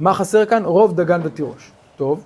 [0.00, 0.64] מה חסר כאן?
[0.64, 1.70] רוב דגן ותירוש.
[1.96, 2.24] טוב.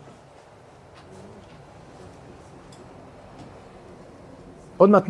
[4.78, 5.04] עוד מעט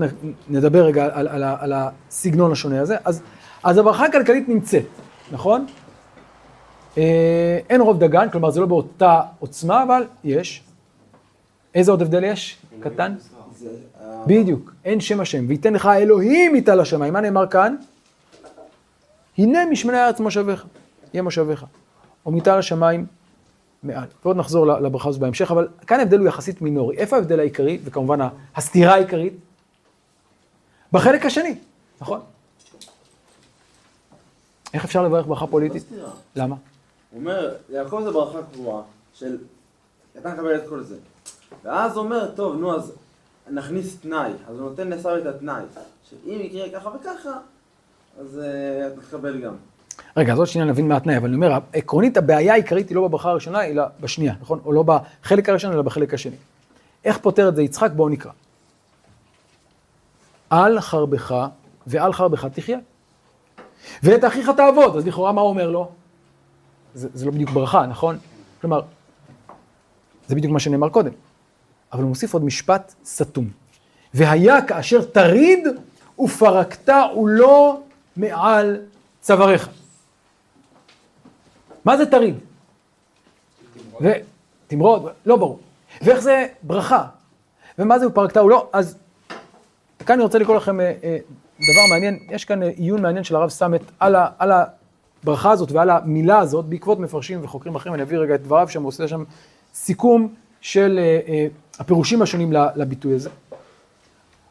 [0.48, 2.96] נדבר רגע על, על, ה- על הסגנון השונה הזה.
[3.04, 3.22] אז,
[3.62, 4.84] אז הברכה הכלכלית נמצאת,
[5.32, 5.66] נכון?
[6.98, 10.62] אה, אין רוב דגן, כלומר זה לא באותה עוצמה, אבל יש.
[11.74, 12.56] איזה עוד הבדל יש?
[12.80, 13.14] קטן?
[14.26, 17.12] בדיוק, אין שם השם, וייתן לך אלוהים מטל השמיים.
[17.12, 17.76] מה נאמר כאן?
[19.38, 20.64] הנה משמני הארץ מושביך,
[21.14, 21.64] יהיה מושביך.
[22.26, 23.06] או מטל השמיים
[23.82, 24.04] מעל.
[24.24, 26.96] ועוד נחזור לברכה הזו בהמשך, אבל כאן ההבדל הוא יחסית מינורי.
[26.96, 28.18] איפה ההבדל העיקרי, וכמובן
[28.56, 29.32] הסתירה העיקרית?
[30.92, 31.58] בחלק השני,
[32.00, 32.20] נכון?
[34.74, 35.82] איך אפשר לברך ברכה לא פוליטית?
[35.82, 36.10] סתירה.
[36.36, 36.56] למה?
[37.10, 38.82] הוא אומר, יעקב זה ברכה קבועה
[39.14, 39.38] של
[40.18, 40.96] אתה מקבל את כל זה.
[41.64, 42.92] ואז הוא אומר, טוב, נו, אז
[43.50, 44.30] נכניס תנאי.
[44.48, 45.62] אז הוא נותן לעשו את התנאי.
[46.10, 47.38] שאם יקרה ככה וככה,
[48.20, 49.54] אז אה, אתה תקבל גם.
[50.16, 53.08] רגע, אז עוד שנייה נבין מה התנאי, אבל אני אומר, עקרונית הבעיה העיקרית היא לא
[53.08, 54.60] בברכה הראשונה, אלא בשנייה, נכון?
[54.64, 56.36] או לא בחלק הראשון, אלא בחלק השני.
[57.04, 57.90] איך פותר את זה יצחק?
[57.96, 58.30] בואו נקרא.
[60.50, 61.46] על חרבך
[61.86, 62.78] ועל חרבך תחיה.
[64.02, 64.96] ואת אחיך תעבוד.
[64.96, 65.90] אז לכאורה מה הוא אומר לו?
[66.94, 68.18] זה, זה לא בדיוק ברכה, נכון?
[68.60, 68.80] כלומר,
[70.28, 71.12] זה בדיוק מה שנאמר קודם.
[71.92, 73.48] אבל הוא מוסיף עוד משפט סתום.
[74.14, 75.66] והיה כאשר תריד
[76.20, 77.80] ופרקת ולא
[78.16, 78.80] מעל
[79.20, 79.68] צוואריך.
[81.84, 82.34] מה זה תריד?
[84.00, 85.58] ותמרוד, לא ברור.
[86.02, 87.06] ואיך זה ברכה?
[87.78, 88.68] ומה זה ופרקת ולא?
[88.72, 88.98] אז
[90.06, 91.18] כאן אני רוצה לקרוא לכם אה, אה,
[91.72, 95.72] דבר מעניין, יש כאן אה, עיון מעניין של הרב סמט על, ה, על הברכה הזאת
[95.72, 99.08] ועל המילה הזאת, בעקבות מפרשים וחוקרים אחרים, אני אביא רגע את דבריו שם, הוא עושה
[99.08, 99.24] שם
[99.74, 101.00] סיכום של
[101.78, 103.30] הפירושים השונים לביטוי הזה.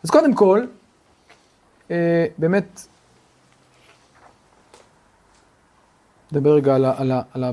[0.03, 0.65] אז קודם כל,
[2.37, 2.87] באמת,
[6.31, 7.51] נדבר רגע על, ה, על, ה, על, ה,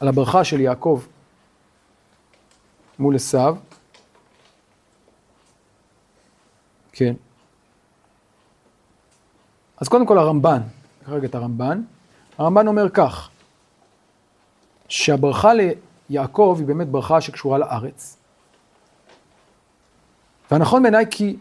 [0.00, 1.02] על הברכה של יעקב
[2.98, 3.56] מול עשיו.
[6.92, 7.14] כן.
[9.76, 10.60] אז קודם כל הרמב"ן,
[11.02, 11.82] נקרא רגע את הרמב"ן.
[12.38, 13.30] הרמב"ן אומר כך,
[14.88, 15.52] שהברכה
[16.10, 18.16] ליעקב היא באמת ברכה שקשורה לארץ.
[20.50, 21.36] והנכון בעיניי כי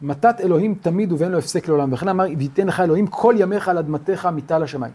[0.00, 3.78] מתת אלוהים תמיד ואין לו הפסק לעולם, וכן אמר, וייתן לך אלוהים כל ימיך על
[3.78, 4.92] אדמתך מטל השמיים.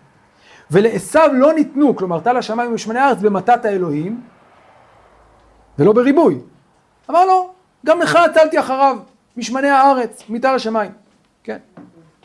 [0.72, 4.22] ולעשו לא ניתנו, כלומר טל השמיים ומשמני הארץ במתת האלוהים,
[5.80, 6.40] ולא בריבוי.
[7.10, 7.54] אמר לו,
[7.86, 8.98] גם לך הצלתי אחריו,
[9.38, 10.92] משמני הארץ, מטל השמיים.
[11.44, 11.58] כן.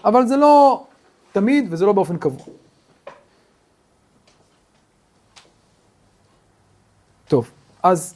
[0.05, 0.87] אבל זה לא
[1.33, 2.47] תמיד וזה לא באופן קבוע.
[7.29, 7.51] טוב,
[7.83, 8.15] אז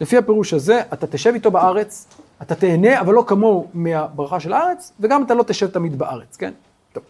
[0.00, 2.06] לפי הפירוש הזה, אתה תשב איתו בארץ,
[2.42, 6.52] אתה תהנה, אבל לא כמוהו מהברכה של הארץ, וגם אתה לא תשב תמיד בארץ, כן?
[6.92, 7.02] טוב.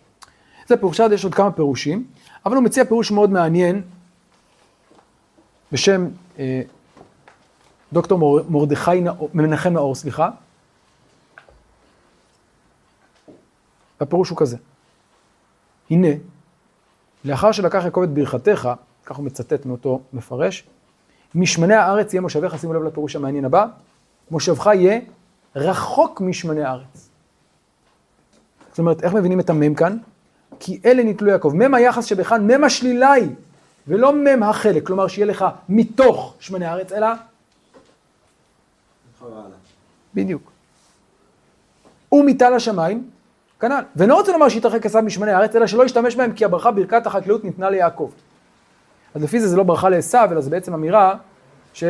[0.69, 2.05] זה פירוש אחד, יש עוד כמה פירושים,
[2.47, 3.83] אבל הוא מציע פירוש מאוד מעניין,
[5.73, 6.09] בשם
[6.39, 6.63] אה,
[7.93, 10.31] דוקטור מור, מרדכי נאור, מנחם נאור, סליחה.
[14.01, 14.57] והפירוש הוא כזה,
[15.91, 16.09] הנה,
[17.25, 18.69] לאחר שלקח יעקב את ברכתך,
[19.05, 20.65] כך הוא מצטט מאותו מפרש,
[21.35, 23.67] משמני הארץ יהיה מושבך, שימו לב לפירוש המעניין הבא,
[24.31, 25.01] מושבך יהיה
[25.57, 27.11] רחוק משמני הארץ.
[28.71, 29.97] זאת אומרת, איך מבינים את המם כאן?
[30.61, 31.53] כי אלה נתלו יעקב.
[31.55, 33.29] מם היחס שבכאן, מם השלילה היא,
[33.87, 37.07] ולא מם החלק, כלומר שיהיה לך מתוך שמני הארץ, אלא
[40.15, 40.51] בדיוק.
[42.13, 43.11] ומטל השמיים,
[43.61, 43.83] כנ"ל.
[43.97, 47.07] ואני לא רוצה לומר שיתרחק עשיו משמני הארץ, אלא שלא ישתמש בהם, כי הברכה ברכת
[47.07, 48.11] החקלאות ניתנה ליעקב.
[49.15, 51.15] אז לפי זה זה לא ברכה לעשו, אלא זה בעצם אמירה
[51.73, 51.85] ש...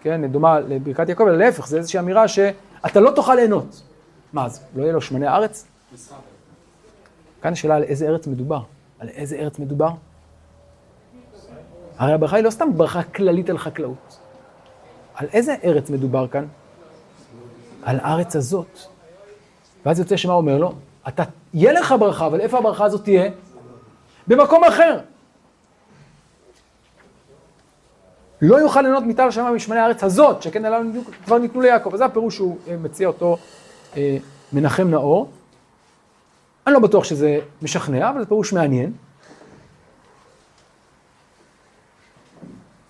[0.00, 3.82] כן, דומה לברכת יעקב, אלא להפך, זה איזושהי אמירה שאתה לא תוכל ליהנות.
[4.32, 5.66] מה, אז לא יהיה לו שמני הארץ?
[7.42, 8.60] כאן השאלה על איזה ארץ מדובר.
[8.98, 9.90] על איזה ארץ מדובר?
[11.98, 14.18] הרי הברכה היא לא סתם ברכה כללית על חקלאות.
[15.14, 16.46] על איזה ארץ מדובר כאן?
[17.82, 18.78] על הארץ הזאת.
[19.86, 20.72] ואז יוצא שמה אומר לו?
[21.08, 21.22] אתה,
[21.54, 23.30] יהיה לך ברכה, אבל איפה הברכה הזאת תהיה?
[24.26, 24.98] במקום אחר.
[28.42, 30.82] לא יוכל ליהנות מטל השמיים משמני הארץ הזאת, שכן עליו
[31.24, 31.96] כבר ניתנו ליעקב.
[31.96, 33.36] זה הפירוש שהוא אה, מציע אותו
[33.96, 34.16] אה,
[34.52, 35.30] מנחם נאור.
[36.66, 38.92] אני לא בטוח שזה משכנע, אבל זה פירוש מעניין.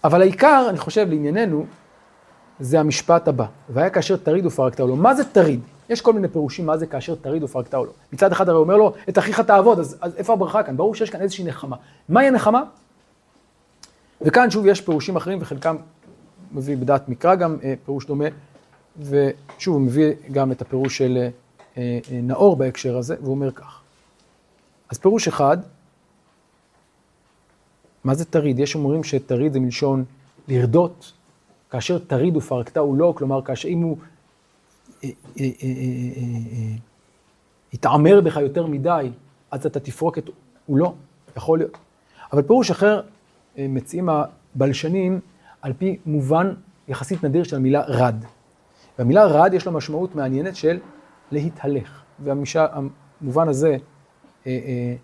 [0.04, 1.66] אבל העיקר, אני חושב, לענייננו,
[2.60, 3.46] זה המשפט הבא.
[3.68, 4.96] והיה כאשר תריד ופרקת לו.
[4.96, 5.60] מה זה תריד?
[5.90, 7.92] יש כל מיני פירושים מה זה כאשר תריד ופרקת לו.
[8.12, 10.76] מצד אחד הרי אומר לו, את אחיך תעבוד, אז, אז איפה הברכה כאן?
[10.76, 11.76] ברור שיש כאן איזושהי נחמה.
[12.08, 12.62] מהי הנחמה?
[14.22, 15.76] וכאן שוב יש פירושים אחרים, וחלקם
[16.52, 18.24] מביא בדעת מקרא גם אה, פירוש דומה,
[18.98, 21.28] ושוב הוא מביא גם את הפירוש של אה,
[21.78, 23.80] אה, נאור בהקשר הזה, והוא אומר כך.
[24.90, 25.58] אז פירוש אחד,
[28.04, 28.58] מה זה תריד?
[28.58, 30.04] יש אומרים שתריד זה מלשון
[30.48, 31.12] לרדות,
[31.70, 33.96] כאשר תריד ופרקתהו לא, כלומר כאשר אם הוא
[37.72, 39.10] יתעמר בך יותר מדי,
[39.50, 40.30] אז אתה תפרוק את,
[40.66, 40.94] הוא לא,
[41.36, 41.78] יכול להיות.
[42.32, 43.00] אבל פירוש אחר,
[43.58, 45.20] מציעים הבלשנים
[45.62, 46.54] על פי מובן
[46.88, 48.24] יחסית נדיר של המילה רד.
[48.98, 50.78] והמילה רד יש לה משמעות מעניינת של
[51.30, 52.02] להתהלך.
[52.24, 53.76] והמובן הזה אה,
[54.46, 54.94] אה,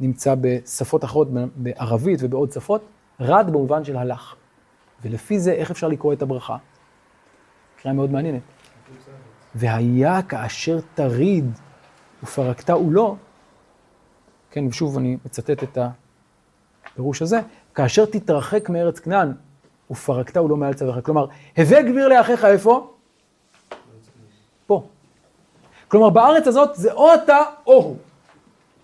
[0.00, 2.84] נמצא בשפות אחרות, בערבית ובעוד שפות,
[3.20, 4.34] רד במובן של הלך.
[5.02, 6.56] ולפי זה, איך אפשר לקרוא את הברכה?
[7.82, 8.42] קריאה מאוד מעניינת.
[9.54, 11.50] והיה כאשר תריד
[12.22, 13.16] ופרקת לא,
[14.50, 15.78] כן, ושוב אני מצטט את
[16.92, 17.40] הפירוש הזה,
[17.74, 19.32] כאשר תתרחק מארץ כנען
[19.90, 21.06] ופרקת לא מעל צווארך.
[21.06, 21.26] כלומר,
[21.58, 22.90] הווה גביר לאחיך איפה?
[24.66, 24.86] פה.
[25.88, 27.96] כלומר, בארץ הזאת זה או אתה או הוא.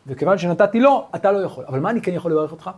[0.06, 1.64] וכיוון שנתתי לו, אתה לא יכול.
[1.68, 2.70] אבל מה אני כן יכול לברך אותך?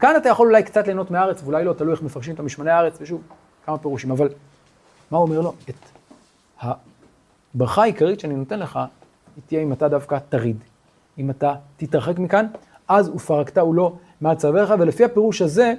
[0.00, 2.98] כאן אתה יכול אולי קצת ליהנות מהארץ, ואולי לא, תלוי איך מפרשים את המשמני הארץ,
[3.00, 3.22] ושוב,
[3.66, 4.10] כמה פירושים.
[4.10, 4.28] אבל
[5.10, 5.52] מה הוא אומר לו?
[5.68, 5.99] את
[6.60, 8.78] הברכה העיקרית שאני נותן לך,
[9.36, 10.56] היא תהיה אם אתה דווקא תריד.
[11.18, 12.46] אם אתה תתרחק מכאן,
[12.88, 15.74] אז ופרקתהו לו מעל צווארך, ולפי הפירוש הזה,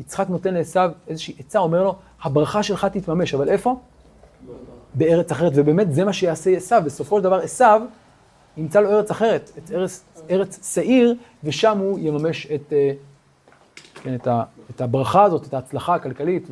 [0.00, 3.76] יצחק נותן לעשו איזושהי עצה, אומר לו, הברכה שלך תתממש, אבל איפה?
[4.94, 7.64] בארץ אחרת, ובאמת זה מה שיעשה עשו, בסופו של דבר עשו
[8.56, 11.14] ימצא לו ארץ אחרת, את ארץ, ארץ שעיר,
[11.44, 12.92] ושם הוא יממש את, אה,
[13.94, 16.48] כן, את, ה, את הברכה הזאת, את ההצלחה הכלכלית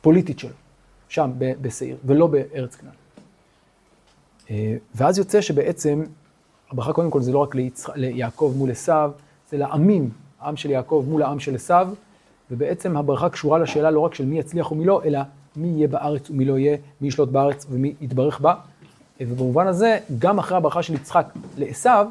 [0.00, 0.65] והפוליטית שלו.
[1.08, 2.94] שם בשעיר, ולא בארץ כנען.
[4.50, 6.02] אה, ואז יוצא שבעצם
[6.70, 9.10] הברכה קודם כל זה לא רק ליצח, ליעקב מול עשיו,
[9.50, 11.88] זה לעמים, העם של יעקב מול העם של עשיו,
[12.50, 15.18] ובעצם הברכה קשורה לשאלה לא רק של מי יצליח ומי לא, אלא
[15.56, 18.54] מי יהיה בארץ ומי לא יהיה, מי ישלוט בארץ ומי יתברך בה.
[19.20, 21.26] אה, ובמובן הזה, גם אחרי הברכה של יצחק
[21.58, 22.06] לעשיו,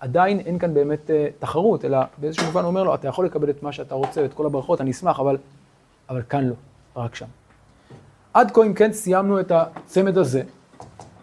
[0.00, 3.50] עדיין אין כאן באמת uh, תחרות, אלא באיזשהו מובן הוא אומר לו, אתה יכול לקבל
[3.50, 5.36] את מה שאתה רוצה ואת כל הברכות, אני אשמח, אבל,
[6.08, 6.54] אבל כאן לא,
[6.96, 7.26] רק שם.
[8.34, 10.42] עד כה אם כן סיימנו את הצמד הזה,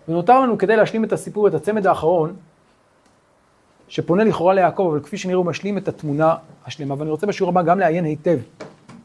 [0.07, 2.35] ונותר לנו כדי להשלים את הסיפור, את הצמד האחרון,
[3.87, 6.35] שפונה לכאורה ליעקב, אבל כפי שנראה הוא משלים את התמונה
[6.65, 6.95] השלמה.
[6.97, 8.37] ואני רוצה בשיעור הבא גם לעיין היטב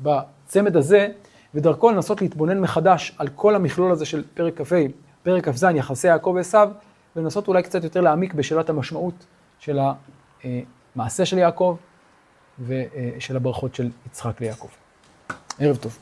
[0.03, 1.09] בצמד הזה,
[1.55, 4.77] ודרכו לנסות להתבונן מחדש על כל המכלול הזה של פרק כ"ה,
[5.23, 6.71] פרק כ"ז, יחסי יעקב ועשיו,
[7.17, 9.15] ולנסות אולי קצת יותר להעמיק בשאלת המשמעות
[9.59, 9.79] של
[10.45, 11.77] המעשה של יעקב
[12.67, 14.69] ושל הברכות של יצחק ליעקב.
[15.59, 15.99] ערב טוב.